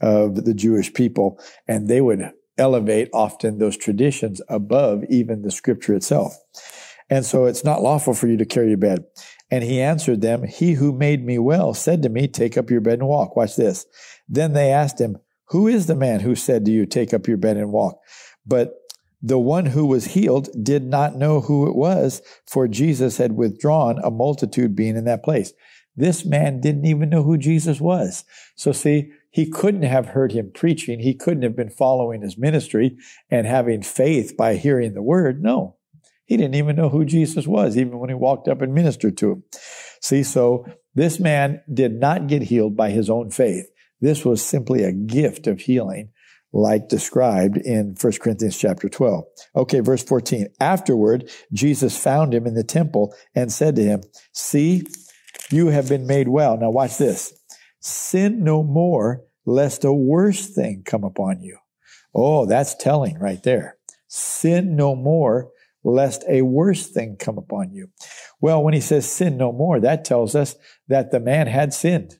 of 0.00 0.44
the 0.44 0.54
Jewish 0.54 0.92
people, 0.92 1.38
and 1.68 1.86
they 1.86 2.00
would 2.00 2.32
elevate 2.56 3.10
often 3.12 3.58
those 3.58 3.76
traditions 3.76 4.40
above 4.48 5.04
even 5.08 5.42
the 5.42 5.50
scripture 5.50 5.94
itself. 5.94 6.36
And 7.08 7.26
so 7.26 7.46
it's 7.46 7.64
not 7.64 7.82
lawful 7.82 8.14
for 8.14 8.28
you 8.28 8.36
to 8.36 8.44
carry 8.44 8.68
your 8.68 8.78
bed. 8.78 9.04
And 9.50 9.64
he 9.64 9.80
answered 9.80 10.20
them, 10.20 10.44
He 10.44 10.74
who 10.74 10.92
made 10.92 11.24
me 11.24 11.38
well 11.38 11.74
said 11.74 12.02
to 12.02 12.08
me, 12.08 12.28
Take 12.28 12.56
up 12.56 12.70
your 12.70 12.80
bed 12.80 13.00
and 13.00 13.08
walk. 13.08 13.36
Watch 13.36 13.56
this. 13.56 13.84
Then 14.28 14.52
they 14.52 14.70
asked 14.70 15.00
him, 15.00 15.18
Who 15.50 15.68
is 15.68 15.86
the 15.86 15.96
man 15.96 16.20
who 16.20 16.34
said 16.34 16.64
to 16.64 16.70
you, 16.70 16.86
Take 16.86 17.12
up 17.12 17.26
your 17.26 17.36
bed 17.36 17.56
and 17.56 17.72
walk? 17.72 18.00
But 18.46 18.74
the 19.22 19.38
one 19.38 19.66
who 19.66 19.84
was 19.84 20.06
healed 20.06 20.48
did 20.62 20.84
not 20.84 21.16
know 21.16 21.40
who 21.40 21.68
it 21.68 21.74
was, 21.74 22.22
for 22.46 22.66
Jesus 22.66 23.18
had 23.18 23.32
withdrawn, 23.32 23.98
a 24.02 24.10
multitude 24.10 24.74
being 24.74 24.96
in 24.96 25.04
that 25.04 25.22
place. 25.22 25.52
This 25.96 26.24
man 26.24 26.60
didn't 26.60 26.86
even 26.86 27.10
know 27.10 27.22
who 27.22 27.36
Jesus 27.36 27.80
was. 27.80 28.24
So 28.54 28.72
see, 28.72 29.12
he 29.30 29.50
couldn't 29.50 29.82
have 29.82 30.06
heard 30.06 30.32
him 30.32 30.50
preaching. 30.54 31.00
He 31.00 31.14
couldn't 31.14 31.42
have 31.42 31.56
been 31.56 31.70
following 31.70 32.22
his 32.22 32.38
ministry 32.38 32.96
and 33.30 33.46
having 33.46 33.82
faith 33.82 34.36
by 34.36 34.54
hearing 34.54 34.94
the 34.94 35.02
word. 35.02 35.42
No, 35.42 35.76
he 36.24 36.36
didn't 36.36 36.54
even 36.54 36.76
know 36.76 36.88
who 36.88 37.04
Jesus 37.04 37.46
was, 37.46 37.76
even 37.76 37.98
when 37.98 38.08
he 38.08 38.14
walked 38.14 38.48
up 38.48 38.62
and 38.62 38.72
ministered 38.72 39.16
to 39.18 39.32
him. 39.32 39.44
See, 40.00 40.22
so 40.22 40.64
this 40.94 41.20
man 41.20 41.60
did 41.72 41.92
not 41.92 42.28
get 42.28 42.42
healed 42.42 42.76
by 42.76 42.90
his 42.90 43.10
own 43.10 43.30
faith. 43.30 43.66
This 44.00 44.24
was 44.24 44.44
simply 44.44 44.82
a 44.84 44.92
gift 44.92 45.46
of 45.46 45.60
healing, 45.60 46.10
like 46.52 46.88
described 46.88 47.56
in 47.58 47.96
1 48.00 48.12
Corinthians 48.20 48.58
chapter 48.58 48.88
12. 48.88 49.24
Okay, 49.56 49.80
verse 49.80 50.02
14. 50.02 50.48
Afterward, 50.60 51.30
Jesus 51.52 51.96
found 51.96 52.34
him 52.34 52.46
in 52.46 52.54
the 52.54 52.64
temple 52.64 53.14
and 53.34 53.52
said 53.52 53.76
to 53.76 53.82
him, 53.82 54.02
See, 54.32 54.86
you 55.50 55.68
have 55.68 55.88
been 55.88 56.06
made 56.06 56.28
well. 56.28 56.56
Now 56.56 56.70
watch 56.70 56.98
this. 56.98 57.32
Sin 57.80 58.42
no 58.44 58.62
more, 58.62 59.22
lest 59.46 59.84
a 59.84 59.92
worse 59.92 60.46
thing 60.48 60.82
come 60.84 61.04
upon 61.04 61.40
you. 61.40 61.58
Oh, 62.14 62.46
that's 62.46 62.74
telling 62.74 63.18
right 63.18 63.42
there. 63.42 63.76
sin 64.08 64.74
no 64.74 64.96
more, 64.96 65.50
lest 65.84 66.24
a 66.28 66.42
worse 66.42 66.86
thing 66.88 67.16
come 67.16 67.38
upon 67.38 67.72
you. 67.72 67.88
Well, 68.40 68.62
when 68.62 68.74
he 68.74 68.80
says 68.80 69.10
sin 69.10 69.36
no 69.36 69.52
more, 69.52 69.80
that 69.80 70.04
tells 70.04 70.34
us 70.34 70.56
that 70.88 71.10
the 71.10 71.20
man 71.20 71.46
had 71.46 71.72
sinned. 71.72 72.18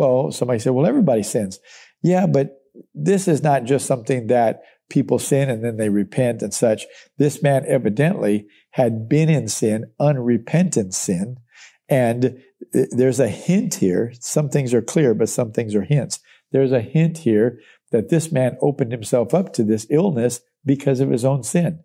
Well, 0.00 0.30
somebody 0.32 0.58
said, 0.60 0.72
well, 0.72 0.86
everybody 0.86 1.22
sins. 1.22 1.58
Yeah, 2.02 2.26
but 2.26 2.62
this 2.94 3.28
is 3.28 3.42
not 3.42 3.64
just 3.64 3.84
something 3.84 4.28
that 4.28 4.62
people 4.88 5.18
sin 5.18 5.50
and 5.50 5.62
then 5.62 5.76
they 5.76 5.90
repent 5.90 6.40
and 6.40 6.54
such. 6.54 6.86
This 7.18 7.42
man 7.42 7.66
evidently 7.66 8.46
had 8.70 9.10
been 9.10 9.28
in 9.28 9.46
sin, 9.46 9.92
unrepentant 10.00 10.94
sin. 10.94 11.36
And 11.90 12.38
there's 12.72 13.20
a 13.20 13.28
hint 13.28 13.74
here. 13.74 14.14
Some 14.20 14.48
things 14.48 14.72
are 14.72 14.80
clear, 14.80 15.12
but 15.12 15.28
some 15.28 15.52
things 15.52 15.74
are 15.74 15.82
hints. 15.82 16.20
There's 16.50 16.72
a 16.72 16.80
hint 16.80 17.18
here 17.18 17.60
that 17.92 18.08
this 18.08 18.32
man 18.32 18.56
opened 18.62 18.92
himself 18.92 19.34
up 19.34 19.52
to 19.52 19.64
this 19.64 19.86
illness 19.90 20.40
because 20.64 21.00
of 21.00 21.10
his 21.10 21.26
own 21.26 21.42
sin. 21.42 21.80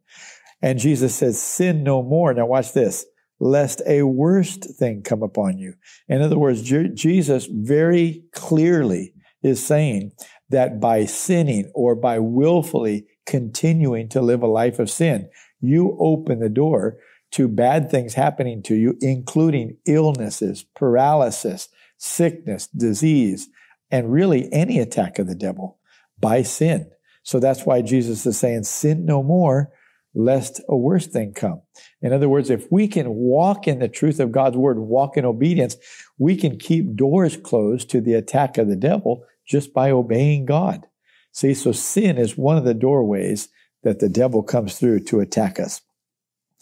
And 0.62 0.80
Jesus 0.80 1.14
says, 1.14 1.42
sin 1.42 1.84
no 1.84 2.02
more. 2.02 2.34
Now 2.34 2.46
watch 2.46 2.72
this. 2.72 3.06
Lest 3.46 3.84
a 3.86 4.02
worst 4.02 4.66
thing 4.76 5.04
come 5.04 5.22
upon 5.22 5.60
you. 5.60 5.76
In 6.08 6.24
other 6.24 6.40
words, 6.40 6.64
Jesus 6.64 7.46
very 7.46 8.24
clearly 8.32 9.14
is 9.44 9.64
saying 9.64 10.14
that 10.50 10.80
by 10.80 11.06
sinning 11.06 11.72
or 11.76 11.94
by 11.94 12.18
willfully 12.18 13.06
continuing 13.28 14.10
to 14.10 14.20
live 14.20 14.42
a 14.42 14.48
life 14.48 14.80
of 14.80 14.90
sin, 14.90 15.30
you 15.62 15.96
open 16.00 16.40
the 16.40 16.50
door 16.50 16.98
to 17.34 17.48
bad 17.48 17.92
things 17.92 18.16
happening 18.16 18.64
to 18.64 18.74
you, 18.74 18.98
including 19.00 19.78
illnesses, 19.86 20.66
paralysis, 20.76 21.70
sickness, 22.00 22.66
disease, 22.66 23.48
and 23.92 24.12
really 24.12 24.52
any 24.52 24.80
attack 24.80 25.20
of 25.20 25.28
the 25.28 25.36
devil 25.36 25.78
by 26.20 26.42
sin. 26.42 26.90
So 27.22 27.40
that's 27.40 27.64
why 27.64 27.84
Jesus 27.84 28.26
is 28.26 28.40
saying, 28.40 28.64
sin 28.64 29.06
no 29.06 29.22
more, 29.22 29.72
lest 30.16 30.62
a 30.70 30.76
worse 30.76 31.08
thing 31.08 31.34
come. 31.34 31.62
In 32.02 32.14
other 32.14 32.30
words, 32.30 32.50
if 32.50 32.72
we 32.72 32.88
can 32.88 33.10
walk 33.10 33.68
in 33.68 33.80
the 33.80 33.88
truth 33.88 34.20
of 34.20 34.32
God's 34.32 34.58
word, 34.58 34.80
walk 34.80 35.18
in 35.18 35.26
obedience, 35.26 35.76
we 36.18 36.36
can 36.36 36.58
keep 36.58 36.96
doors 36.96 37.38
closed 37.38 37.90
to 37.90 38.02
the 38.02 38.14
attack 38.14 38.58
of 38.58 38.68
the 38.68 38.76
devil 38.76 39.26
just 39.46 39.74
by 39.74 39.92
obeying 39.92 40.46
God. 40.46 40.88
See, 41.32 41.54
so 41.54 41.74
sin 41.74 42.18
is 42.18 42.38
one 42.38 42.58
of 42.58 42.64
the 42.64 42.74
doorways 42.74 43.50
that 43.84 44.00
the 44.00 44.10
devil 44.10 44.42
comes 44.42 44.80
through 44.80 45.02
to 45.02 45.20
attack 45.20 45.60
us. 45.60 45.82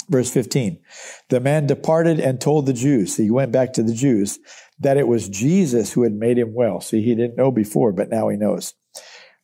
Verse 0.09 0.29
15, 0.31 0.81
the 1.29 1.39
man 1.39 1.65
departed 1.65 2.19
and 2.19 2.41
told 2.41 2.65
the 2.65 2.73
Jews, 2.73 3.15
see, 3.15 3.23
he 3.23 3.31
went 3.31 3.53
back 3.53 3.71
to 3.73 3.83
the 3.83 3.93
Jews, 3.93 4.37
that 4.79 4.97
it 4.97 5.07
was 5.07 5.29
Jesus 5.29 5.93
who 5.93 6.03
had 6.03 6.13
made 6.13 6.37
him 6.37 6.53
well. 6.53 6.81
See, 6.81 7.01
he 7.01 7.15
didn't 7.15 7.37
know 7.37 7.51
before, 7.51 7.93
but 7.93 8.09
now 8.09 8.27
he 8.27 8.35
knows. 8.35 8.73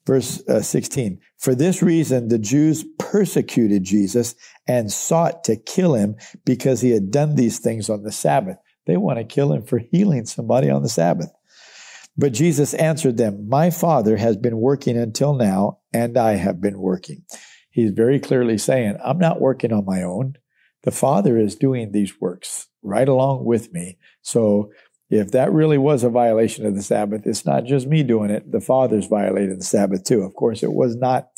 Verse 0.10 0.42
uh, 0.50 0.64
16, 0.64 1.20
for 1.38 1.54
this 1.54 1.84
reason, 1.84 2.30
the 2.30 2.40
Jews 2.40 2.84
persecuted 2.98 3.84
Jesus 3.84 4.34
and 4.68 4.92
sought 4.92 5.44
to 5.44 5.56
kill 5.56 5.94
him 5.94 6.16
because 6.46 6.82
he 6.82 6.90
had 6.90 7.12
done 7.12 7.36
these 7.36 7.60
things 7.60 7.92
on 7.92 8.02
the 8.02 8.12
Sabbath. 8.12 8.58
They 8.88 8.98
want 8.98 9.20
to 9.20 9.24
kill 9.24 9.54
him 9.54 9.62
for 9.62 9.78
healing 9.78 10.26
somebody 10.26 10.68
on 10.68 10.82
the 10.82 10.90
Sabbath. 10.90 11.32
But 12.18 12.34
Jesus 12.34 12.74
answered 12.74 13.18
them, 13.18 13.48
My 13.48 13.70
Father 13.70 14.18
has 14.18 14.36
been 14.36 14.58
working 14.58 14.98
until 14.98 15.36
now, 15.36 15.78
and 15.94 16.18
I 16.18 16.38
have 16.38 16.60
been 16.60 16.80
working. 16.80 17.24
He's 17.70 17.92
very 17.92 18.20
clearly 18.20 18.58
saying, 18.58 18.98
I'm 19.06 19.20
not 19.20 19.40
working 19.40 19.72
on 19.72 19.86
my 19.86 20.02
own. 20.02 20.38
The 20.82 20.92
Father 20.92 21.38
is 21.38 21.56
doing 21.56 21.92
these 21.92 22.20
works 22.20 22.68
right 22.82 23.08
along 23.08 23.46
with 23.46 23.72
me. 23.74 24.00
So 24.24 24.72
if 25.10 25.32
that 25.32 25.52
really 25.52 25.78
was 25.80 26.04
a 26.04 26.10
violation 26.10 26.66
of 26.66 26.76
the 26.76 26.84
Sabbath, 26.84 27.26
it's 27.26 27.46
not 27.46 27.66
just 27.66 27.88
me 27.88 28.04
doing 28.04 28.30
it. 28.30 28.52
The 28.52 28.62
Father's 28.62 29.08
violated 29.08 29.60
the 29.60 29.64
Sabbath 29.64 30.04
too. 30.04 30.22
Of 30.22 30.36
course, 30.36 30.62
it 30.62 30.72
was 30.72 30.96
not 30.96 31.30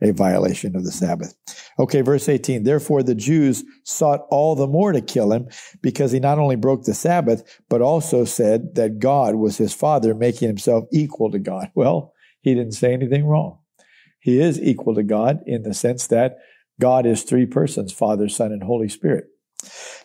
a 0.00 0.12
violation 0.12 0.76
of 0.76 0.84
the 0.84 0.92
Sabbath. 0.92 1.34
Okay, 1.80 2.00
verse 2.00 2.28
18. 2.28 2.62
Therefore, 2.62 3.02
the 3.02 3.16
Jews 3.16 3.64
sought 3.82 4.26
all 4.30 4.54
the 4.54 4.68
more 4.68 4.92
to 4.92 5.00
kill 5.00 5.32
him 5.32 5.48
because 5.82 6.12
he 6.12 6.20
not 6.20 6.38
only 6.38 6.54
broke 6.54 6.84
the 6.84 6.94
Sabbath, 6.94 7.60
but 7.68 7.82
also 7.82 8.24
said 8.24 8.76
that 8.76 9.00
God 9.00 9.34
was 9.34 9.58
his 9.58 9.74
Father, 9.74 10.14
making 10.14 10.48
himself 10.48 10.84
equal 10.92 11.30
to 11.30 11.38
God. 11.38 11.70
Well, 11.74 12.12
he 12.40 12.54
didn't 12.54 12.72
say 12.72 12.92
anything 12.92 13.24
wrong. 13.26 13.58
He 14.20 14.40
is 14.40 14.60
equal 14.60 14.94
to 14.94 15.02
God 15.02 15.40
in 15.46 15.62
the 15.62 15.74
sense 15.74 16.06
that 16.08 16.38
God 16.80 17.06
is 17.06 17.22
three 17.22 17.46
persons, 17.46 17.92
Father, 17.92 18.28
Son, 18.28 18.52
and 18.52 18.62
Holy 18.62 18.88
Spirit. 18.88 19.26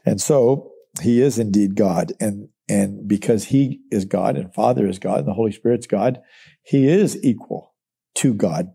And 0.05 0.21
so 0.21 0.71
he 1.01 1.21
is 1.21 1.39
indeed 1.39 1.75
God. 1.75 2.13
And 2.19 2.49
and 2.69 3.07
because 3.07 3.45
he 3.45 3.81
is 3.91 4.05
God 4.05 4.37
and 4.37 4.53
Father 4.53 4.87
is 4.87 4.99
God 4.99 5.19
and 5.19 5.27
the 5.27 5.33
Holy 5.33 5.51
Spirit's 5.51 5.87
God, 5.87 6.21
he 6.63 6.87
is 6.87 7.21
equal 7.23 7.73
to 8.15 8.33
God, 8.33 8.67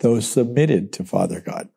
those 0.00 0.28
submitted 0.28 0.92
to 0.94 1.04
Father 1.04 1.40
God. 1.40 1.68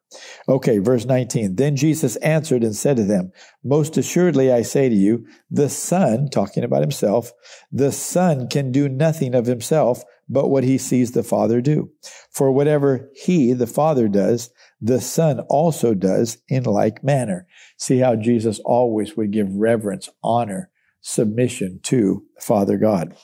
Okay, 0.47 0.77
verse 0.77 1.05
19. 1.05 1.55
Then 1.55 1.75
Jesus 1.75 2.15
answered 2.17 2.63
and 2.63 2.75
said 2.75 2.97
to 2.97 3.03
them, 3.03 3.31
Most 3.63 3.97
assuredly 3.97 4.51
I 4.51 4.61
say 4.61 4.89
to 4.89 4.95
you, 4.95 5.25
the 5.49 5.69
Son, 5.69 6.29
talking 6.29 6.63
about 6.63 6.81
himself, 6.81 7.31
the 7.71 7.91
Son 7.91 8.47
can 8.47 8.71
do 8.71 8.87
nothing 8.87 9.33
of 9.33 9.45
himself 9.45 10.03
but 10.29 10.49
what 10.49 10.63
he 10.63 10.77
sees 10.77 11.11
the 11.11 11.23
Father 11.23 11.61
do. 11.61 11.91
For 12.31 12.51
whatever 12.51 13.09
he, 13.13 13.53
the 13.53 13.67
Father, 13.67 14.07
does, 14.07 14.51
the 14.79 15.01
Son 15.01 15.41
also 15.41 15.93
does 15.93 16.37
in 16.47 16.63
like 16.63 17.03
manner. 17.03 17.47
See 17.77 17.97
how 17.99 18.15
Jesus 18.15 18.59
always 18.59 19.17
would 19.17 19.31
give 19.31 19.53
reverence, 19.53 20.09
honor, 20.23 20.69
submission 21.03 21.79
to 21.83 22.23
Father 22.39 22.77
God. 22.77 23.15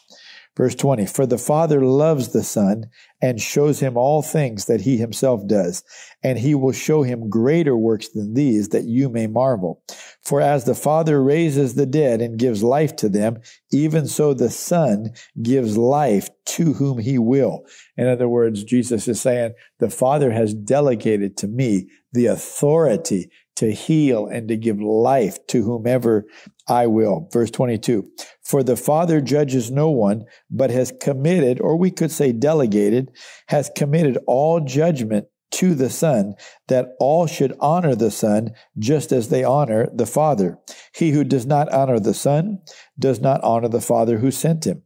Verse 0.58 0.76
20, 0.76 1.06
for 1.06 1.26
the 1.26 1.38
Father 1.38 1.86
loves 1.86 2.34
the 2.34 2.44
Son 2.44 2.88
and 3.22 3.40
shows 3.40 3.80
him 3.80 3.96
all 3.96 4.22
things 4.22 4.66
that 4.66 4.82
he 4.82 4.98
himself 4.98 5.48
does, 5.48 5.86
and 6.22 6.38
he 6.38 6.54
will 6.54 6.74
show 6.74 7.02
him 7.02 7.30
greater 7.30 7.78
works 7.78 8.10
than 8.10 8.34
these 8.34 8.70
that 8.70 8.84
you 8.84 9.08
may 9.08 9.26
marvel. 9.26 9.82
For 10.22 10.42
as 10.42 10.66
the 10.66 10.76
Father 10.76 11.24
raises 11.24 11.76
the 11.76 11.86
dead 11.86 12.20
and 12.22 12.38
gives 12.38 12.62
life 12.62 12.94
to 12.98 13.08
them, 13.08 13.38
even 13.72 14.06
so 14.06 14.34
the 14.34 14.50
Son 14.50 15.12
gives 15.42 15.78
life 15.78 16.28
to 16.48 16.74
whom 16.74 16.98
he 17.00 17.18
will. 17.18 17.62
In 17.96 18.08
other 18.08 18.28
words, 18.28 18.66
Jesus 18.66 19.08
is 19.08 19.22
saying, 19.22 19.54
the 19.80 19.90
Father 19.90 20.32
has 20.32 20.54
delegated 20.54 21.38
to 21.38 21.48
me 21.48 21.88
the 22.12 22.26
authority 22.26 23.30
to 23.56 23.72
heal 23.72 24.26
and 24.26 24.48
to 24.48 24.58
give 24.58 24.82
life 24.82 25.46
to 25.48 25.64
whomever 25.64 26.26
I 26.70 26.88
will. 26.88 27.28
Verse 27.34 27.52
22. 27.52 28.08
For 28.44 28.64
the 28.64 28.78
Father 28.78 29.20
judges 29.20 29.72
no 29.72 29.90
one, 29.90 30.26
but 30.50 30.70
has 30.70 30.94
committed, 31.02 31.60
or 31.60 31.76
we 31.76 31.92
could 31.92 32.12
say 32.12 32.32
delegated, 32.32 33.12
has 33.48 33.72
committed 33.76 34.20
all 34.28 34.60
judgment 34.60 35.26
to 35.52 35.74
the 35.74 35.90
Son, 35.90 36.36
that 36.68 36.90
all 37.00 37.26
should 37.26 37.58
honor 37.60 37.96
the 37.96 38.12
Son 38.12 38.52
just 38.78 39.12
as 39.12 39.30
they 39.30 39.44
honor 39.44 39.90
the 39.92 40.06
Father. 40.06 40.60
He 40.96 41.12
who 41.12 41.24
does 41.24 41.48
not 41.48 41.72
honor 41.74 42.00
the 42.00 42.14
Son 42.14 42.60
does 42.98 43.20
not 43.20 43.44
honor 43.44 43.68
the 43.68 43.82
Father 43.82 44.20
who 44.20 44.30
sent 44.30 44.66
him. 44.66 44.84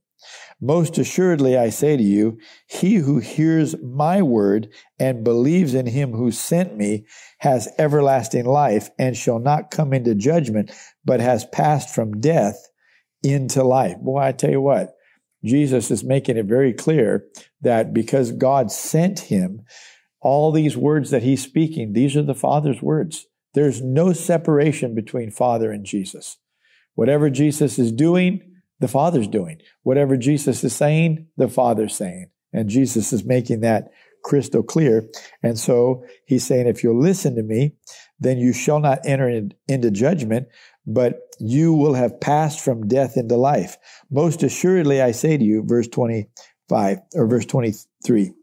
Most 0.63 0.97
assuredly, 0.97 1.57
I 1.57 1.69
say 1.69 1.97
to 1.97 2.03
you, 2.03 2.39
he 2.67 2.95
who 2.95 3.19
hears 3.19 3.75
my 3.83 4.21
word 4.21 4.69
and 4.97 5.21
believes 5.21 5.73
in 5.73 5.87
him 5.87 6.13
who 6.13 6.31
sent 6.31 6.77
me 6.77 7.05
has 7.39 7.67
everlasting 7.77 8.45
life 8.45 8.89
and 8.97 9.17
shall 9.17 9.39
not 9.39 9.71
come 9.71 9.91
into 9.91 10.15
judgment, 10.15 10.71
but 11.03 11.19
has 11.19 11.43
passed 11.43 11.93
from 11.93 12.21
death 12.21 12.69
into 13.21 13.61
life. 13.61 13.97
Boy, 13.99 14.19
I 14.19 14.31
tell 14.31 14.51
you 14.51 14.61
what, 14.61 14.93
Jesus 15.43 15.91
is 15.91 16.01
making 16.01 16.37
it 16.37 16.45
very 16.45 16.71
clear 16.71 17.25
that 17.59 17.93
because 17.93 18.31
God 18.31 18.71
sent 18.71 19.19
him, 19.19 19.63
all 20.21 20.53
these 20.53 20.77
words 20.77 21.11
that 21.11 21.23
he's 21.23 21.43
speaking, 21.43 21.91
these 21.91 22.15
are 22.15 22.23
the 22.23 22.33
Father's 22.33 22.81
words. 22.81 23.25
There's 23.53 23.81
no 23.81 24.13
separation 24.13 24.95
between 24.95 25.29
Father 25.29 25.73
and 25.73 25.85
Jesus. 25.85 26.37
Whatever 26.95 27.29
Jesus 27.29 27.77
is 27.77 27.91
doing, 27.91 28.52
the 28.79 28.87
Father's 28.87 29.27
doing. 29.27 29.59
Whatever 29.83 30.17
Jesus 30.17 30.63
is 30.63 30.75
saying, 30.75 31.27
the 31.37 31.47
Father's 31.47 31.95
saying. 31.95 32.29
And 32.51 32.69
Jesus 32.69 33.13
is 33.13 33.25
making 33.25 33.61
that 33.61 33.89
crystal 34.23 34.63
clear. 34.63 35.09
And 35.41 35.59
so 35.59 36.05
he's 36.25 36.45
saying, 36.45 36.67
if 36.67 36.83
you'll 36.83 36.99
listen 36.99 37.35
to 37.35 37.43
me, 37.43 37.75
then 38.19 38.37
you 38.37 38.53
shall 38.53 38.79
not 38.79 38.99
enter 39.05 39.29
in, 39.29 39.53
into 39.67 39.91
judgment, 39.91 40.47
but 40.85 41.19
you 41.39 41.73
will 41.73 41.93
have 41.93 42.19
passed 42.19 42.59
from 42.59 42.87
death 42.87 43.17
into 43.17 43.35
life. 43.35 43.77
Most 44.09 44.43
assuredly, 44.43 45.01
I 45.01 45.11
say 45.11 45.37
to 45.37 45.43
you, 45.43 45.63
verse 45.65 45.87
25 45.87 46.99
or 47.15 47.27
verse 47.27 47.45
23. 47.45 48.33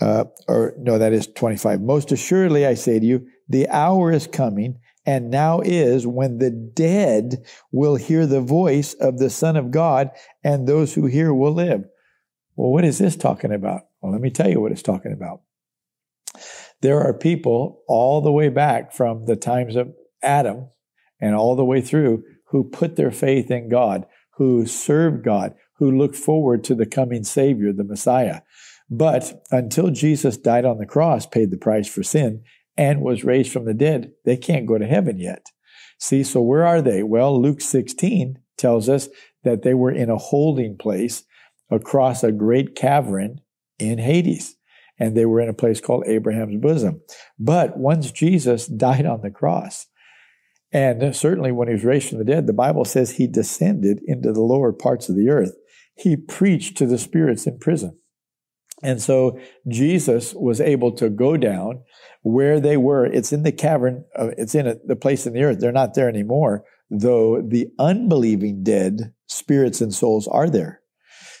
Uh, 0.00 0.24
or 0.46 0.74
no, 0.78 0.98
that 0.98 1.12
is 1.12 1.26
25. 1.26 1.80
Most 1.80 2.12
assuredly, 2.12 2.64
I 2.66 2.74
say 2.74 3.00
to 3.00 3.06
you, 3.06 3.26
the 3.48 3.68
hour 3.68 4.12
is 4.12 4.26
coming 4.26 4.78
and 5.08 5.30
now 5.30 5.60
is 5.60 6.06
when 6.06 6.36
the 6.36 6.50
dead 6.50 7.42
will 7.72 7.96
hear 7.96 8.26
the 8.26 8.42
voice 8.42 8.92
of 8.92 9.18
the 9.18 9.30
Son 9.30 9.56
of 9.56 9.70
God, 9.70 10.10
and 10.44 10.68
those 10.68 10.92
who 10.92 11.06
hear 11.06 11.32
will 11.32 11.54
live. 11.54 11.84
Well, 12.56 12.72
what 12.72 12.84
is 12.84 12.98
this 12.98 13.16
talking 13.16 13.50
about? 13.50 13.84
Well, 14.02 14.12
let 14.12 14.20
me 14.20 14.28
tell 14.28 14.50
you 14.50 14.60
what 14.60 14.70
it's 14.70 14.82
talking 14.82 15.14
about. 15.14 15.40
There 16.82 17.00
are 17.00 17.14
people 17.14 17.80
all 17.88 18.20
the 18.20 18.30
way 18.30 18.50
back 18.50 18.92
from 18.92 19.24
the 19.24 19.34
times 19.34 19.76
of 19.76 19.94
Adam 20.22 20.68
and 21.18 21.34
all 21.34 21.56
the 21.56 21.64
way 21.64 21.80
through 21.80 22.22
who 22.48 22.62
put 22.62 22.96
their 22.96 23.10
faith 23.10 23.50
in 23.50 23.70
God, 23.70 24.04
who 24.34 24.66
served 24.66 25.24
God, 25.24 25.54
who 25.78 25.90
looked 25.90 26.16
forward 26.16 26.62
to 26.64 26.74
the 26.74 26.84
coming 26.84 27.24
Savior, 27.24 27.72
the 27.72 27.82
Messiah. 27.82 28.42
But 28.90 29.42
until 29.50 29.88
Jesus 29.88 30.36
died 30.36 30.66
on 30.66 30.76
the 30.76 30.84
cross, 30.84 31.24
paid 31.24 31.50
the 31.50 31.56
price 31.56 31.88
for 31.88 32.02
sin, 32.02 32.42
and 32.78 33.02
was 33.02 33.24
raised 33.24 33.52
from 33.52 33.64
the 33.64 33.74
dead, 33.74 34.12
they 34.24 34.36
can't 34.36 34.66
go 34.66 34.78
to 34.78 34.86
heaven 34.86 35.18
yet. 35.18 35.46
See, 35.98 36.22
so 36.22 36.40
where 36.40 36.64
are 36.64 36.80
they? 36.80 37.02
Well, 37.02 37.38
Luke 37.38 37.60
16 37.60 38.38
tells 38.56 38.88
us 38.88 39.08
that 39.42 39.62
they 39.62 39.74
were 39.74 39.90
in 39.90 40.08
a 40.08 40.16
holding 40.16 40.78
place 40.78 41.24
across 41.70 42.22
a 42.22 42.32
great 42.32 42.76
cavern 42.76 43.40
in 43.80 43.98
Hades. 43.98 44.54
And 45.00 45.16
they 45.16 45.26
were 45.26 45.40
in 45.40 45.48
a 45.48 45.54
place 45.54 45.80
called 45.80 46.04
Abraham's 46.06 46.60
bosom. 46.60 47.02
But 47.38 47.76
once 47.76 48.10
Jesus 48.10 48.66
died 48.66 49.06
on 49.06 49.20
the 49.22 49.30
cross, 49.30 49.86
and 50.72 51.14
certainly 51.14 51.50
when 51.50 51.68
he 51.68 51.74
was 51.74 51.84
raised 51.84 52.10
from 52.10 52.18
the 52.18 52.24
dead, 52.24 52.46
the 52.46 52.52
Bible 52.52 52.84
says 52.84 53.12
he 53.12 53.26
descended 53.26 54.00
into 54.06 54.32
the 54.32 54.40
lower 54.40 54.72
parts 54.72 55.08
of 55.08 55.16
the 55.16 55.30
earth. 55.30 55.54
He 55.96 56.16
preached 56.16 56.76
to 56.78 56.86
the 56.86 56.98
spirits 56.98 57.46
in 57.46 57.58
prison. 57.58 57.98
And 58.82 59.02
so 59.02 59.38
Jesus 59.66 60.34
was 60.34 60.60
able 60.60 60.92
to 60.92 61.10
go 61.10 61.36
down 61.36 61.82
where 62.22 62.60
they 62.60 62.76
were. 62.76 63.06
It's 63.06 63.32
in 63.32 63.42
the 63.42 63.52
cavern, 63.52 64.04
uh, 64.16 64.30
it's 64.38 64.54
in 64.54 64.66
a, 64.66 64.76
the 64.84 64.96
place 64.96 65.26
in 65.26 65.32
the 65.32 65.42
earth. 65.42 65.60
They're 65.60 65.72
not 65.72 65.94
there 65.94 66.08
anymore, 66.08 66.64
though 66.90 67.42
the 67.42 67.70
unbelieving 67.78 68.62
dead 68.62 69.12
spirits 69.26 69.80
and 69.80 69.92
souls 69.92 70.28
are 70.28 70.48
there. 70.48 70.80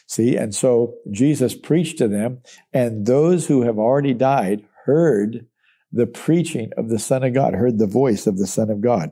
See, 0.06 0.36
and 0.36 0.54
so 0.54 0.94
Jesus 1.10 1.54
preached 1.54 1.98
to 1.98 2.08
them, 2.08 2.40
and 2.72 3.06
those 3.06 3.46
who 3.46 3.62
have 3.62 3.78
already 3.78 4.14
died 4.14 4.64
heard 4.84 5.46
the 5.92 6.06
preaching 6.06 6.70
of 6.76 6.88
the 6.88 6.98
Son 6.98 7.22
of 7.22 7.34
God, 7.34 7.54
heard 7.54 7.78
the 7.78 7.86
voice 7.86 8.26
of 8.26 8.38
the 8.38 8.46
Son 8.46 8.70
of 8.70 8.80
God. 8.80 9.10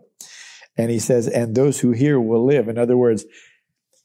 And 0.76 0.90
he 0.90 0.98
says, 0.98 1.28
and 1.28 1.54
those 1.54 1.80
who 1.80 1.92
hear 1.92 2.20
will 2.20 2.44
live. 2.44 2.68
In 2.68 2.78
other 2.78 2.96
words, 2.96 3.24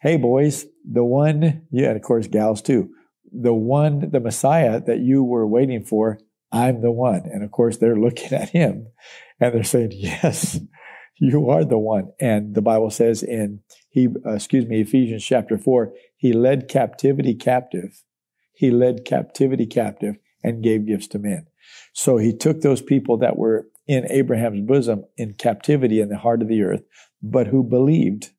hey, 0.02 0.18
boys, 0.18 0.66
the 0.90 1.04
one, 1.04 1.68
yeah, 1.72 1.88
and 1.88 1.96
of 1.98 2.02
course, 2.02 2.28
gals 2.28 2.62
too, 2.62 2.90
the 3.32 3.54
one, 3.54 4.10
the 4.12 4.20
Messiah 4.20 4.82
that 4.82 5.00
you 5.00 5.24
were 5.24 5.48
waiting 5.48 5.84
for, 5.84 6.20
I'm 6.52 6.82
the 6.82 6.92
one. 6.92 7.22
And 7.26 7.44
of 7.44 7.52
course, 7.52 7.78
they're 7.78 7.98
looking 7.98 8.34
at 8.38 8.50
him 8.50 8.88
and 9.40 9.54
they're 9.54 9.64
saying, 9.64 9.92
yes, 9.94 10.60
you 11.18 11.50
are 11.50 11.64
the 11.64 11.78
one. 11.78 12.12
And 12.20 12.56
the 12.56 12.62
Bible 12.62 12.90
says 12.90 13.24
in 13.24 13.62
he, 13.90 14.08
uh, 14.26 14.34
excuse 14.34 14.66
me, 14.66 14.82
Ephesians 14.82 15.24
chapter 15.24 15.58
four, 15.58 15.94
he 16.16 16.34
led 16.34 16.68
captivity 16.68 17.36
captive. 17.36 18.04
He 18.54 18.72
led 18.72 19.06
captivity 19.06 19.66
captive 19.66 20.16
and 20.44 20.64
gave 20.64 20.88
gifts 20.88 21.08
to 21.08 21.20
men. 21.20 21.48
So 21.94 22.18
he 22.18 22.36
took 22.36 22.62
those 22.62 22.82
people 22.82 23.18
that 23.18 23.38
were 23.38 23.68
in 23.88 24.10
Abraham's 24.10 24.68
bosom 24.68 25.06
in 25.18 25.34
captivity 25.34 26.00
in 26.00 26.10
the 26.10 26.18
heart 26.18 26.42
of 26.42 26.48
the 26.48 26.64
earth, 26.64 26.84
but 27.22 27.48
who 27.48 27.64
believed 27.64 28.32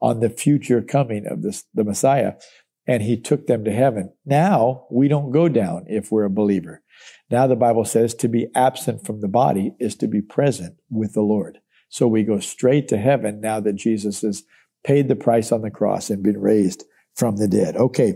on 0.00 0.20
the 0.20 0.30
future 0.30 0.82
coming 0.82 1.26
of 1.26 1.42
this, 1.42 1.64
the 1.74 1.84
Messiah, 1.84 2.34
and 2.86 3.02
he 3.02 3.20
took 3.20 3.46
them 3.46 3.64
to 3.64 3.72
heaven. 3.72 4.12
Now 4.24 4.86
we 4.90 5.08
don't 5.08 5.32
go 5.32 5.48
down 5.48 5.84
if 5.88 6.10
we're 6.10 6.24
a 6.24 6.30
believer. 6.30 6.82
Now 7.30 7.46
the 7.46 7.56
Bible 7.56 7.84
says 7.84 8.14
to 8.14 8.28
be 8.28 8.48
absent 8.54 9.04
from 9.04 9.20
the 9.20 9.28
body 9.28 9.74
is 9.78 9.96
to 9.96 10.06
be 10.06 10.22
present 10.22 10.76
with 10.90 11.14
the 11.14 11.22
Lord. 11.22 11.58
So 11.88 12.06
we 12.06 12.22
go 12.22 12.40
straight 12.40 12.88
to 12.88 12.98
heaven 12.98 13.40
now 13.40 13.60
that 13.60 13.74
Jesus 13.74 14.22
has 14.22 14.44
paid 14.84 15.08
the 15.08 15.16
price 15.16 15.50
on 15.50 15.62
the 15.62 15.70
cross 15.70 16.10
and 16.10 16.22
been 16.22 16.40
raised 16.40 16.84
from 17.16 17.36
the 17.36 17.48
dead. 17.48 17.76
Okay. 17.76 18.14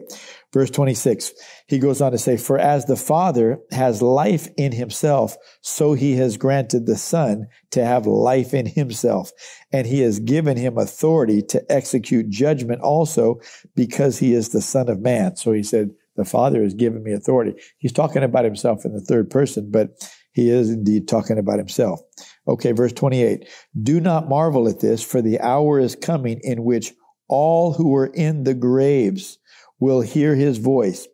Verse 0.52 0.70
26. 0.70 1.32
He 1.66 1.78
goes 1.78 2.00
on 2.00 2.12
to 2.12 2.18
say, 2.18 2.36
For 2.36 2.58
as 2.58 2.84
the 2.84 2.96
Father 2.96 3.60
has 3.70 4.02
life 4.02 4.48
in 4.56 4.72
himself, 4.72 5.36
so 5.62 5.94
he 5.94 6.16
has 6.16 6.36
granted 6.36 6.86
the 6.86 6.96
Son 6.96 7.46
to 7.70 7.84
have 7.84 8.06
life 8.06 8.52
in 8.52 8.66
himself. 8.66 9.32
And 9.72 9.86
he 9.86 10.00
has 10.00 10.18
given 10.18 10.56
him 10.56 10.76
authority 10.76 11.40
to 11.42 11.64
execute 11.72 12.28
judgment 12.28 12.80
also 12.82 13.40
because 13.74 14.18
he 14.18 14.34
is 14.34 14.50
the 14.50 14.60
Son 14.60 14.88
of 14.88 15.00
Man. 15.00 15.36
So 15.36 15.52
he 15.52 15.62
said, 15.62 15.90
The 16.16 16.24
Father 16.24 16.62
has 16.62 16.74
given 16.74 17.02
me 17.02 17.12
authority. 17.12 17.54
He's 17.78 17.92
talking 17.92 18.22
about 18.22 18.44
himself 18.44 18.84
in 18.84 18.92
the 18.92 19.00
third 19.00 19.30
person, 19.30 19.70
but 19.70 19.90
he 20.32 20.50
is 20.50 20.70
indeed 20.70 21.08
talking 21.08 21.38
about 21.38 21.58
himself. 21.58 22.00
Okay, 22.46 22.72
verse 22.72 22.92
28. 22.92 23.48
Do 23.80 24.00
not 24.00 24.28
marvel 24.28 24.68
at 24.68 24.80
this, 24.80 25.02
for 25.02 25.22
the 25.22 25.40
hour 25.40 25.78
is 25.78 25.96
coming 25.96 26.40
in 26.42 26.64
which 26.64 26.92
all 27.30 27.74
who 27.74 27.94
are 27.94 28.08
in 28.08 28.44
the 28.44 28.54
graves 28.54 29.38
will 29.78 30.02
hear 30.02 30.34
his 30.34 30.58
voice 30.58 31.08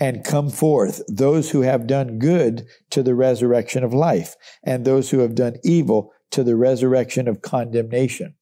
and 0.00 0.24
come 0.24 0.48
forth, 0.48 1.02
those 1.08 1.50
who 1.50 1.62
have 1.62 1.88
done 1.88 2.18
good 2.18 2.64
to 2.90 3.02
the 3.02 3.16
resurrection 3.16 3.82
of 3.82 3.92
life, 3.92 4.36
and 4.64 4.84
those 4.84 5.10
who 5.10 5.18
have 5.18 5.34
done 5.34 5.56
evil 5.64 6.12
to 6.30 6.44
the 6.44 6.54
resurrection 6.54 7.26
of 7.26 7.42
condemnation. 7.42 8.34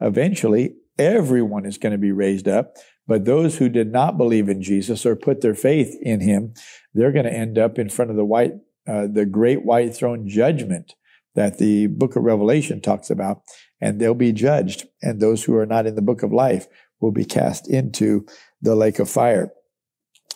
Eventually, 0.00 0.74
everyone 0.98 1.64
is 1.64 1.78
going 1.78 1.92
to 1.92 1.98
be 1.98 2.10
raised 2.10 2.48
up, 2.48 2.74
but 3.06 3.24
those 3.24 3.58
who 3.58 3.68
did 3.68 3.92
not 3.92 4.18
believe 4.18 4.48
in 4.48 4.60
Jesus 4.60 5.06
or 5.06 5.14
put 5.14 5.40
their 5.40 5.54
faith 5.54 5.96
in 6.02 6.20
him, 6.20 6.52
they're 6.92 7.12
going 7.12 7.26
to 7.26 7.32
end 7.32 7.58
up 7.58 7.78
in 7.78 7.88
front 7.88 8.10
of 8.10 8.16
the 8.16 8.24
white, 8.24 8.54
uh, 8.88 9.06
the 9.06 9.24
great 9.26 9.64
white 9.64 9.94
throne 9.94 10.28
judgment 10.28 10.94
that 11.34 11.58
the 11.58 11.86
book 11.88 12.16
of 12.16 12.22
Revelation 12.22 12.80
talks 12.80 13.10
about, 13.10 13.42
and 13.84 14.00
they'll 14.00 14.14
be 14.14 14.32
judged. 14.32 14.86
And 15.02 15.20
those 15.20 15.44
who 15.44 15.54
are 15.56 15.66
not 15.66 15.86
in 15.86 15.94
the 15.94 16.00
book 16.00 16.22
of 16.22 16.32
life 16.32 16.66
will 17.02 17.12
be 17.12 17.26
cast 17.26 17.68
into 17.68 18.24
the 18.62 18.74
lake 18.74 18.98
of 18.98 19.10
fire. 19.10 19.52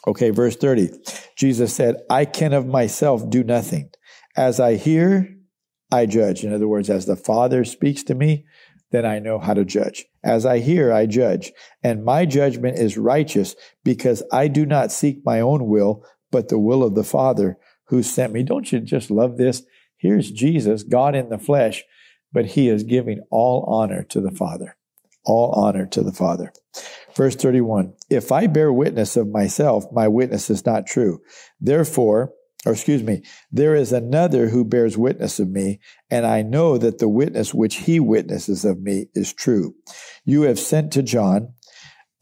Okay, 0.06 0.28
verse 0.28 0.54
30. 0.54 0.90
Jesus 1.34 1.74
said, 1.74 1.96
I 2.10 2.26
can 2.26 2.52
of 2.52 2.66
myself 2.66 3.28
do 3.30 3.42
nothing. 3.42 3.88
As 4.36 4.60
I 4.60 4.76
hear, 4.76 5.34
I 5.90 6.04
judge. 6.04 6.44
In 6.44 6.52
other 6.52 6.68
words, 6.68 6.90
as 6.90 7.06
the 7.06 7.16
Father 7.16 7.64
speaks 7.64 8.02
to 8.04 8.14
me, 8.14 8.44
then 8.90 9.06
I 9.06 9.18
know 9.18 9.38
how 9.38 9.54
to 9.54 9.64
judge. 9.64 10.04
As 10.22 10.44
I 10.44 10.58
hear, 10.58 10.92
I 10.92 11.06
judge. 11.06 11.50
And 11.82 12.04
my 12.04 12.26
judgment 12.26 12.78
is 12.78 12.98
righteous 12.98 13.56
because 13.82 14.22
I 14.30 14.48
do 14.48 14.66
not 14.66 14.92
seek 14.92 15.22
my 15.24 15.40
own 15.40 15.68
will, 15.68 16.04
but 16.30 16.50
the 16.50 16.58
will 16.58 16.82
of 16.82 16.94
the 16.94 17.02
Father 17.02 17.56
who 17.86 18.02
sent 18.02 18.34
me. 18.34 18.42
Don't 18.42 18.70
you 18.70 18.80
just 18.80 19.10
love 19.10 19.38
this? 19.38 19.62
Here's 19.96 20.30
Jesus, 20.30 20.82
God 20.82 21.14
in 21.14 21.30
the 21.30 21.38
flesh, 21.38 21.82
but 22.32 22.46
he 22.46 22.68
is 22.68 22.82
giving 22.82 23.20
all 23.30 23.64
honor 23.68 24.02
to 24.04 24.20
the 24.20 24.30
Father. 24.30 24.76
All 25.24 25.52
honor 25.52 25.86
to 25.86 26.02
the 26.02 26.12
Father. 26.12 26.52
Verse 27.14 27.36
31 27.36 27.94
If 28.08 28.30
I 28.32 28.46
bear 28.46 28.72
witness 28.72 29.16
of 29.16 29.28
myself, 29.28 29.84
my 29.92 30.08
witness 30.08 30.50
is 30.50 30.64
not 30.64 30.86
true. 30.86 31.20
Therefore, 31.60 32.32
or 32.66 32.72
excuse 32.72 33.02
me, 33.02 33.22
there 33.52 33.74
is 33.74 33.92
another 33.92 34.48
who 34.48 34.64
bears 34.64 34.98
witness 34.98 35.38
of 35.38 35.48
me, 35.48 35.80
and 36.10 36.26
I 36.26 36.42
know 36.42 36.76
that 36.78 36.98
the 36.98 37.08
witness 37.08 37.54
which 37.54 37.76
he 37.76 38.00
witnesses 38.00 38.64
of 38.64 38.80
me 38.80 39.06
is 39.14 39.32
true. 39.32 39.74
You 40.24 40.42
have 40.42 40.58
sent 40.58 40.92
to 40.92 41.02
John, 41.02 41.54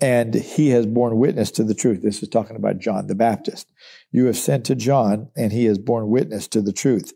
and 0.01 0.35
he 0.35 0.71
has 0.71 0.87
borne 0.87 1.17
witness 1.17 1.51
to 1.53 1.65
the 1.65 1.75
truth. 1.75 2.03
This 2.03 2.23
is 2.23 2.29
talking 2.29 2.57
about 2.57 2.79
John 2.79 3.07
the 3.07 3.15
Baptist. 3.15 3.73
You 4.13 4.27
have 4.27 4.37
sent 4.37 4.67
to 4.67 4.75
John, 4.75 5.31
and 5.37 5.53
he 5.53 5.65
has 5.65 5.79
borne 5.79 6.11
witness 6.11 6.49
to 6.49 6.61
the 6.61 6.73
truth. 6.73 7.13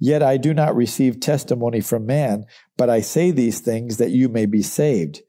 Yet 0.00 0.22
I 0.22 0.38
do 0.38 0.54
not 0.54 0.74
receive 0.74 1.20
testimony 1.20 1.82
from 1.82 2.06
man, 2.06 2.46
but 2.78 2.88
I 2.88 3.02
say 3.02 3.30
these 3.30 3.60
things 3.60 3.98
that 3.98 4.10
you 4.10 4.30
may 4.30 4.46
be 4.46 4.62
saved. 4.62 5.20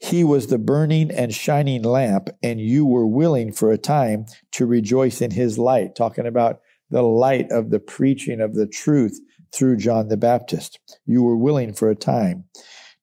He 0.00 0.24
was 0.24 0.48
the 0.48 0.58
burning 0.58 1.10
and 1.10 1.32
shining 1.32 1.82
lamp, 1.82 2.28
and 2.42 2.60
you 2.60 2.84
were 2.84 3.06
willing 3.06 3.52
for 3.52 3.70
a 3.70 3.78
time 3.78 4.26
to 4.52 4.66
rejoice 4.66 5.20
in 5.20 5.30
his 5.30 5.56
light, 5.56 5.94
talking 5.94 6.26
about 6.26 6.60
the 6.90 7.02
light 7.02 7.50
of 7.50 7.70
the 7.70 7.80
preaching 7.80 8.40
of 8.40 8.54
the 8.54 8.66
truth 8.66 9.20
through 9.52 9.76
John 9.76 10.08
the 10.08 10.16
Baptist. 10.16 10.78
You 11.06 11.22
were 11.22 11.36
willing 11.36 11.72
for 11.72 11.88
a 11.88 11.96
time 11.96 12.44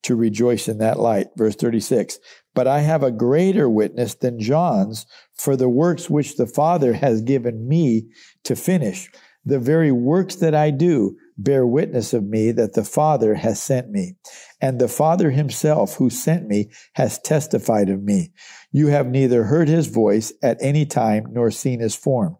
to 0.04 0.15
rejoice 0.15 0.67
in 0.67 0.78
that 0.80 0.99
light. 0.99 1.28
Verse 1.36 1.56
36. 1.56 2.19
But 2.54 2.67
I 2.67 2.80
have 2.80 3.04
a 3.04 3.12
greater 3.12 3.69
witness 3.69 4.15
than 4.15 4.39
John's 4.39 5.06
for 5.34 5.56
the 5.56 5.69
works 5.69 6.10
which 6.10 6.38
the 6.38 6.47
Father 6.47 6.93
has 6.93 7.21
given 7.21 7.67
me 7.67 8.10
to 8.43 8.56
finish. 8.56 9.10
The 9.45 9.60
very 9.60 9.91
works 9.91 10.36
that 10.36 10.55
I 10.55 10.71
do 10.71 11.17
bear 11.38 11.67
witness 11.67 12.13
of 12.13 12.23
me 12.23 12.51
that 12.51 12.73
the 12.73 12.84
Father 12.84 13.36
has 13.36 13.62
sent 13.62 13.89
me. 13.89 14.15
And 14.62 14.79
the 14.79 14.88
Father 14.88 15.31
himself 15.31 15.95
who 15.95 16.10
sent 16.10 16.47
me 16.47 16.71
has 16.93 17.19
testified 17.19 17.89
of 17.89 18.01
me. 18.01 18.31
You 18.71 18.88
have 18.88 19.08
neither 19.08 19.43
heard 19.43 19.67
his 19.67 19.88
voice 19.88 20.34
at 20.41 20.58
any 20.62 20.86
time 20.86 21.27
nor 21.31 21.51
seen 21.51 21.79
his 21.79 21.95
form. 21.95 22.38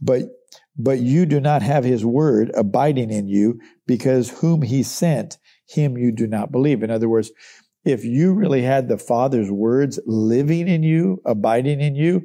But 0.00 0.22
but 0.80 1.00
you 1.00 1.26
do 1.26 1.40
not 1.40 1.62
have 1.62 1.82
his 1.82 2.04
word 2.04 2.52
abiding 2.54 3.10
in 3.10 3.26
you 3.26 3.60
because 3.86 4.30
whom 4.30 4.62
he 4.62 4.84
sent, 4.84 5.36
him 5.66 5.98
you 5.98 6.12
do 6.12 6.28
not 6.28 6.52
believe. 6.52 6.84
In 6.84 6.90
other 6.90 7.08
words, 7.08 7.32
if 7.84 8.04
you 8.04 8.32
really 8.32 8.62
had 8.62 8.88
the 8.88 8.98
Father's 8.98 9.50
words 9.50 9.98
living 10.06 10.68
in 10.68 10.84
you, 10.84 11.20
abiding 11.24 11.80
in 11.80 11.96
you, 11.96 12.22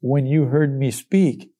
when 0.00 0.26
you 0.26 0.44
heard 0.44 0.78
me 0.78 0.90
speak, 0.90 1.50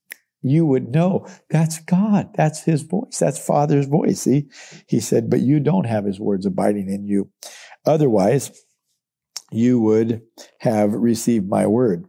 you 0.48 0.66
would 0.66 0.88
know 0.88 1.26
that's 1.50 1.80
God. 1.80 2.30
That's 2.34 2.62
his 2.62 2.82
voice. 2.82 3.18
That's 3.18 3.44
Father's 3.44 3.86
voice. 3.86 4.20
See, 4.22 4.48
he 4.86 5.00
said, 5.00 5.28
but 5.28 5.40
you 5.40 5.60
don't 5.60 5.86
have 5.86 6.04
his 6.04 6.20
words 6.20 6.46
abiding 6.46 6.88
in 6.88 7.06
you. 7.06 7.30
Otherwise, 7.84 8.50
you 9.50 9.80
would 9.80 10.22
have 10.60 10.92
received 10.92 11.48
my 11.48 11.66
word. 11.66 12.06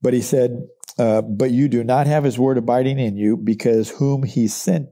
But 0.00 0.14
he 0.14 0.22
said, 0.22 0.66
uh, 0.98 1.22
but 1.22 1.50
you 1.50 1.68
do 1.68 1.84
not 1.84 2.06
have 2.06 2.24
his 2.24 2.38
word 2.38 2.58
abiding 2.58 2.98
in 2.98 3.16
you 3.16 3.36
because 3.36 3.90
whom 3.90 4.22
he 4.22 4.48
sent, 4.48 4.88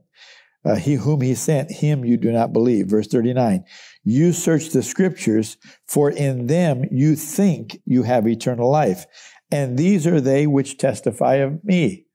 uh, 0.65 0.75
he 0.75 0.95
whom 0.95 1.21
he 1.21 1.35
sent, 1.35 1.71
him 1.71 2.05
you 2.05 2.17
do 2.17 2.31
not 2.31 2.53
believe. 2.53 2.87
Verse 2.87 3.07
39. 3.07 3.63
You 4.03 4.31
search 4.31 4.69
the 4.69 4.83
scriptures, 4.83 5.57
for 5.85 6.09
in 6.09 6.47
them 6.47 6.85
you 6.91 7.15
think 7.15 7.79
you 7.85 8.03
have 8.03 8.27
eternal 8.27 8.71
life. 8.71 9.05
And 9.51 9.77
these 9.77 10.07
are 10.07 10.21
they 10.21 10.47
which 10.47 10.77
testify 10.77 11.35
of 11.35 11.63
me. 11.63 12.06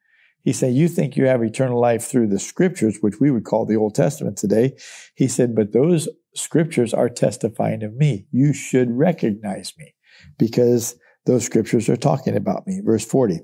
He 0.43 0.53
said, 0.53 0.75
You 0.75 0.89
think 0.89 1.17
you 1.17 1.27
have 1.27 1.43
eternal 1.43 1.81
life 1.81 2.05
through 2.05 2.29
the 2.29 2.39
scriptures, 2.39 2.99
which 3.01 3.21
we 3.21 3.31
would 3.31 3.45
call 3.45 3.65
the 3.65 3.77
Old 3.77 3.95
Testament 3.95 4.37
today. 4.37 4.77
He 5.15 5.29
said, 5.29 5.55
But 5.55 5.73
those 5.73 6.09
scriptures 6.35 6.93
are 6.93 7.09
testifying 7.09 7.83
of 7.83 7.95
me. 7.95 8.27
You 8.31 8.53
should 8.53 8.91
recognize 8.91 9.73
me 9.79 9.95
because 10.39 10.97
those 11.27 11.45
scriptures 11.45 11.89
are 11.89 11.97
talking 11.97 12.37
about 12.37 12.67
me. 12.67 12.81
Verse 12.85 13.05
40. 13.05 13.41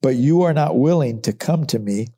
But 0.00 0.16
you 0.16 0.42
are 0.42 0.52
not 0.52 0.78
willing 0.78 1.22
to 1.22 1.32
come 1.32 1.66
to 1.66 1.78
me 1.78 2.08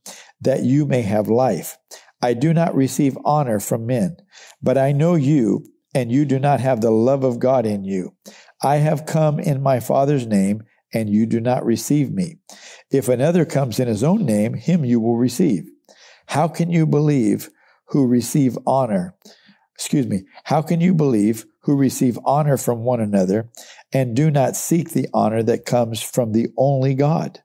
that 0.41 0.62
you 0.62 0.87
may 0.87 1.03
have 1.03 1.29
life. 1.29 1.79
I 2.21 2.35
do 2.35 2.53
not 2.53 2.75
receive 2.75 3.17
honor 3.25 3.61
from 3.61 3.87
men, 3.87 4.17
but 4.62 4.77
I 4.77 4.93
know 4.93 5.14
you, 5.14 5.64
and 5.95 6.12
you 6.12 6.25
do 6.25 6.38
not 6.38 6.61
have 6.61 6.81
the 6.81 6.91
love 6.91 7.25
of 7.25 7.38
God 7.38 7.64
in 7.64 7.85
you. 7.85 8.14
I 8.62 8.77
have 8.77 9.07
come 9.07 9.38
in 9.38 9.62
my 9.62 9.81
Father's 9.81 10.27
name, 10.27 10.62
and 10.92 11.11
you 11.11 11.27
do 11.27 11.40
not 11.40 11.64
receive 11.64 12.11
me. 12.11 12.38
If 12.90 13.09
another 13.09 13.44
comes 13.44 13.79
in 13.79 13.88
his 13.88 14.03
own 14.03 14.24
name, 14.24 14.55
him 14.55 14.85
you 14.85 15.01
will 15.01 15.16
receive. 15.16 15.68
How 16.27 16.48
can 16.48 16.70
you 16.70 16.87
believe 16.87 17.51
who 17.87 18.07
receive 18.07 18.59
honor? 18.66 19.14
Excuse 19.74 20.07
me. 20.07 20.24
How 20.44 20.62
can 20.62 20.81
you 20.81 20.94
believe 20.94 21.46
who 21.61 21.77
receive 21.77 22.18
honor 22.24 22.57
from 22.57 22.85
one 22.85 23.01
another 23.01 23.48
and 23.92 24.16
do 24.16 24.31
not 24.31 24.57
seek 24.57 24.90
the 24.90 25.09
honor 25.14 25.42
that 25.42 25.64
comes 25.64 26.03
from 26.03 26.33
the 26.33 26.48
only 26.57 26.94
God? 26.94 27.42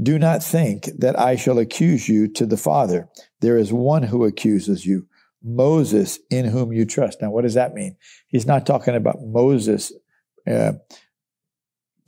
Do 0.00 0.18
not 0.18 0.42
think 0.42 0.88
that 0.98 1.18
I 1.18 1.36
shall 1.36 1.58
accuse 1.58 2.08
you 2.08 2.28
to 2.28 2.46
the 2.46 2.56
Father. 2.56 3.08
There 3.40 3.58
is 3.58 3.72
one 3.72 4.04
who 4.04 4.24
accuses 4.24 4.86
you, 4.86 5.06
Moses, 5.42 6.18
in 6.30 6.46
whom 6.46 6.72
you 6.72 6.86
trust. 6.86 7.20
Now, 7.20 7.30
what 7.30 7.42
does 7.42 7.54
that 7.54 7.74
mean? 7.74 7.96
He's 8.28 8.46
not 8.46 8.64
talking 8.64 8.94
about 8.94 9.20
Moses 9.20 9.92
uh, 10.46 10.72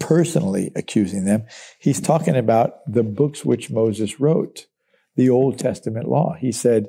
personally 0.03 0.73
accusing 0.75 1.25
them. 1.25 1.45
He's 1.79 2.01
talking 2.01 2.37
about 2.37 2.81
the 2.87 3.05
books 3.05 3.45
which 3.45 3.71
Moses 3.71 4.19
wrote, 4.19 4.67
the 5.17 5.31
Old 5.31 5.59
Testament 5.59 6.09
law. 6.09 6.35
He 6.39 6.53
said, 6.53 6.89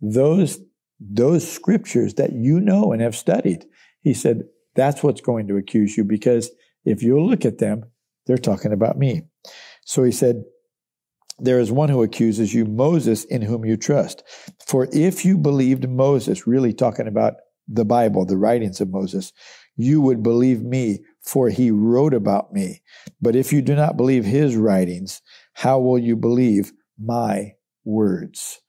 those, 0.00 0.60
those 1.00 1.50
scriptures 1.50 2.14
that 2.14 2.32
you 2.32 2.60
know 2.60 2.92
and 2.92 3.02
have 3.02 3.16
studied, 3.16 3.64
he 4.02 4.14
said, 4.14 4.44
that's 4.74 5.02
what's 5.02 5.20
going 5.20 5.48
to 5.48 5.56
accuse 5.56 5.96
you 5.96 6.04
because 6.04 6.50
if 6.84 7.02
you 7.02 7.20
look 7.20 7.44
at 7.44 7.58
them, 7.58 7.84
they're 8.26 8.38
talking 8.38 8.72
about 8.72 8.98
me. 8.98 9.22
So 9.84 10.04
he 10.04 10.12
said, 10.12 10.44
There 11.38 11.58
is 11.58 11.72
one 11.72 11.88
who 11.88 12.02
accuses 12.02 12.54
you, 12.54 12.64
Moses, 12.64 13.24
in 13.24 13.42
whom 13.42 13.64
you 13.64 13.76
trust. 13.76 14.22
For 14.66 14.88
if 14.92 15.24
you 15.24 15.38
believed 15.38 15.88
Moses, 15.88 16.46
really 16.46 16.72
talking 16.72 17.08
about 17.08 17.34
the 17.68 17.84
Bible, 17.84 18.24
the 18.24 18.36
writings 18.36 18.80
of 18.80 18.90
Moses, 18.90 19.32
you 19.76 20.00
would 20.00 20.22
believe 20.22 20.62
me, 20.62 21.00
for 21.22 21.48
he 21.48 21.70
wrote 21.70 22.14
about 22.14 22.52
me. 22.52 22.82
But 23.20 23.36
if 23.36 23.52
you 23.52 23.62
do 23.62 23.74
not 23.74 23.96
believe 23.96 24.24
his 24.24 24.56
writings, 24.56 25.22
how 25.54 25.78
will 25.78 25.98
you 25.98 26.16
believe 26.16 26.72
my 26.98 27.52
words? 27.84 28.60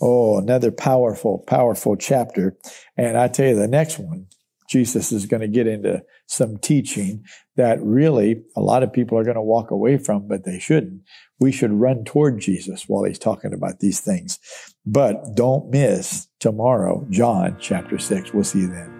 Oh, 0.00 0.38
another 0.38 0.70
powerful, 0.70 1.44
powerful 1.46 1.96
chapter. 1.96 2.56
And 2.96 3.16
I 3.16 3.28
tell 3.28 3.48
you, 3.48 3.56
the 3.56 3.68
next 3.68 3.98
one, 3.98 4.26
Jesus 4.68 5.10
is 5.10 5.26
going 5.26 5.40
to 5.40 5.48
get 5.48 5.66
into 5.66 6.02
some 6.26 6.56
teaching 6.58 7.24
that 7.56 7.82
really 7.82 8.42
a 8.56 8.60
lot 8.60 8.84
of 8.84 8.92
people 8.92 9.18
are 9.18 9.24
going 9.24 9.34
to 9.34 9.42
walk 9.42 9.72
away 9.72 9.98
from, 9.98 10.28
but 10.28 10.44
they 10.44 10.60
shouldn't. 10.60 11.02
We 11.40 11.50
should 11.50 11.72
run 11.72 12.04
toward 12.04 12.40
Jesus 12.40 12.84
while 12.88 13.04
he's 13.04 13.18
talking 13.18 13.52
about 13.52 13.80
these 13.80 14.00
things. 14.00 14.38
But 14.86 15.34
don't 15.34 15.70
miss 15.70 16.28
tomorrow, 16.38 17.04
John 17.10 17.56
chapter 17.60 17.98
6. 17.98 18.32
We'll 18.32 18.44
see 18.44 18.60
you 18.60 18.68
then. 18.68 18.99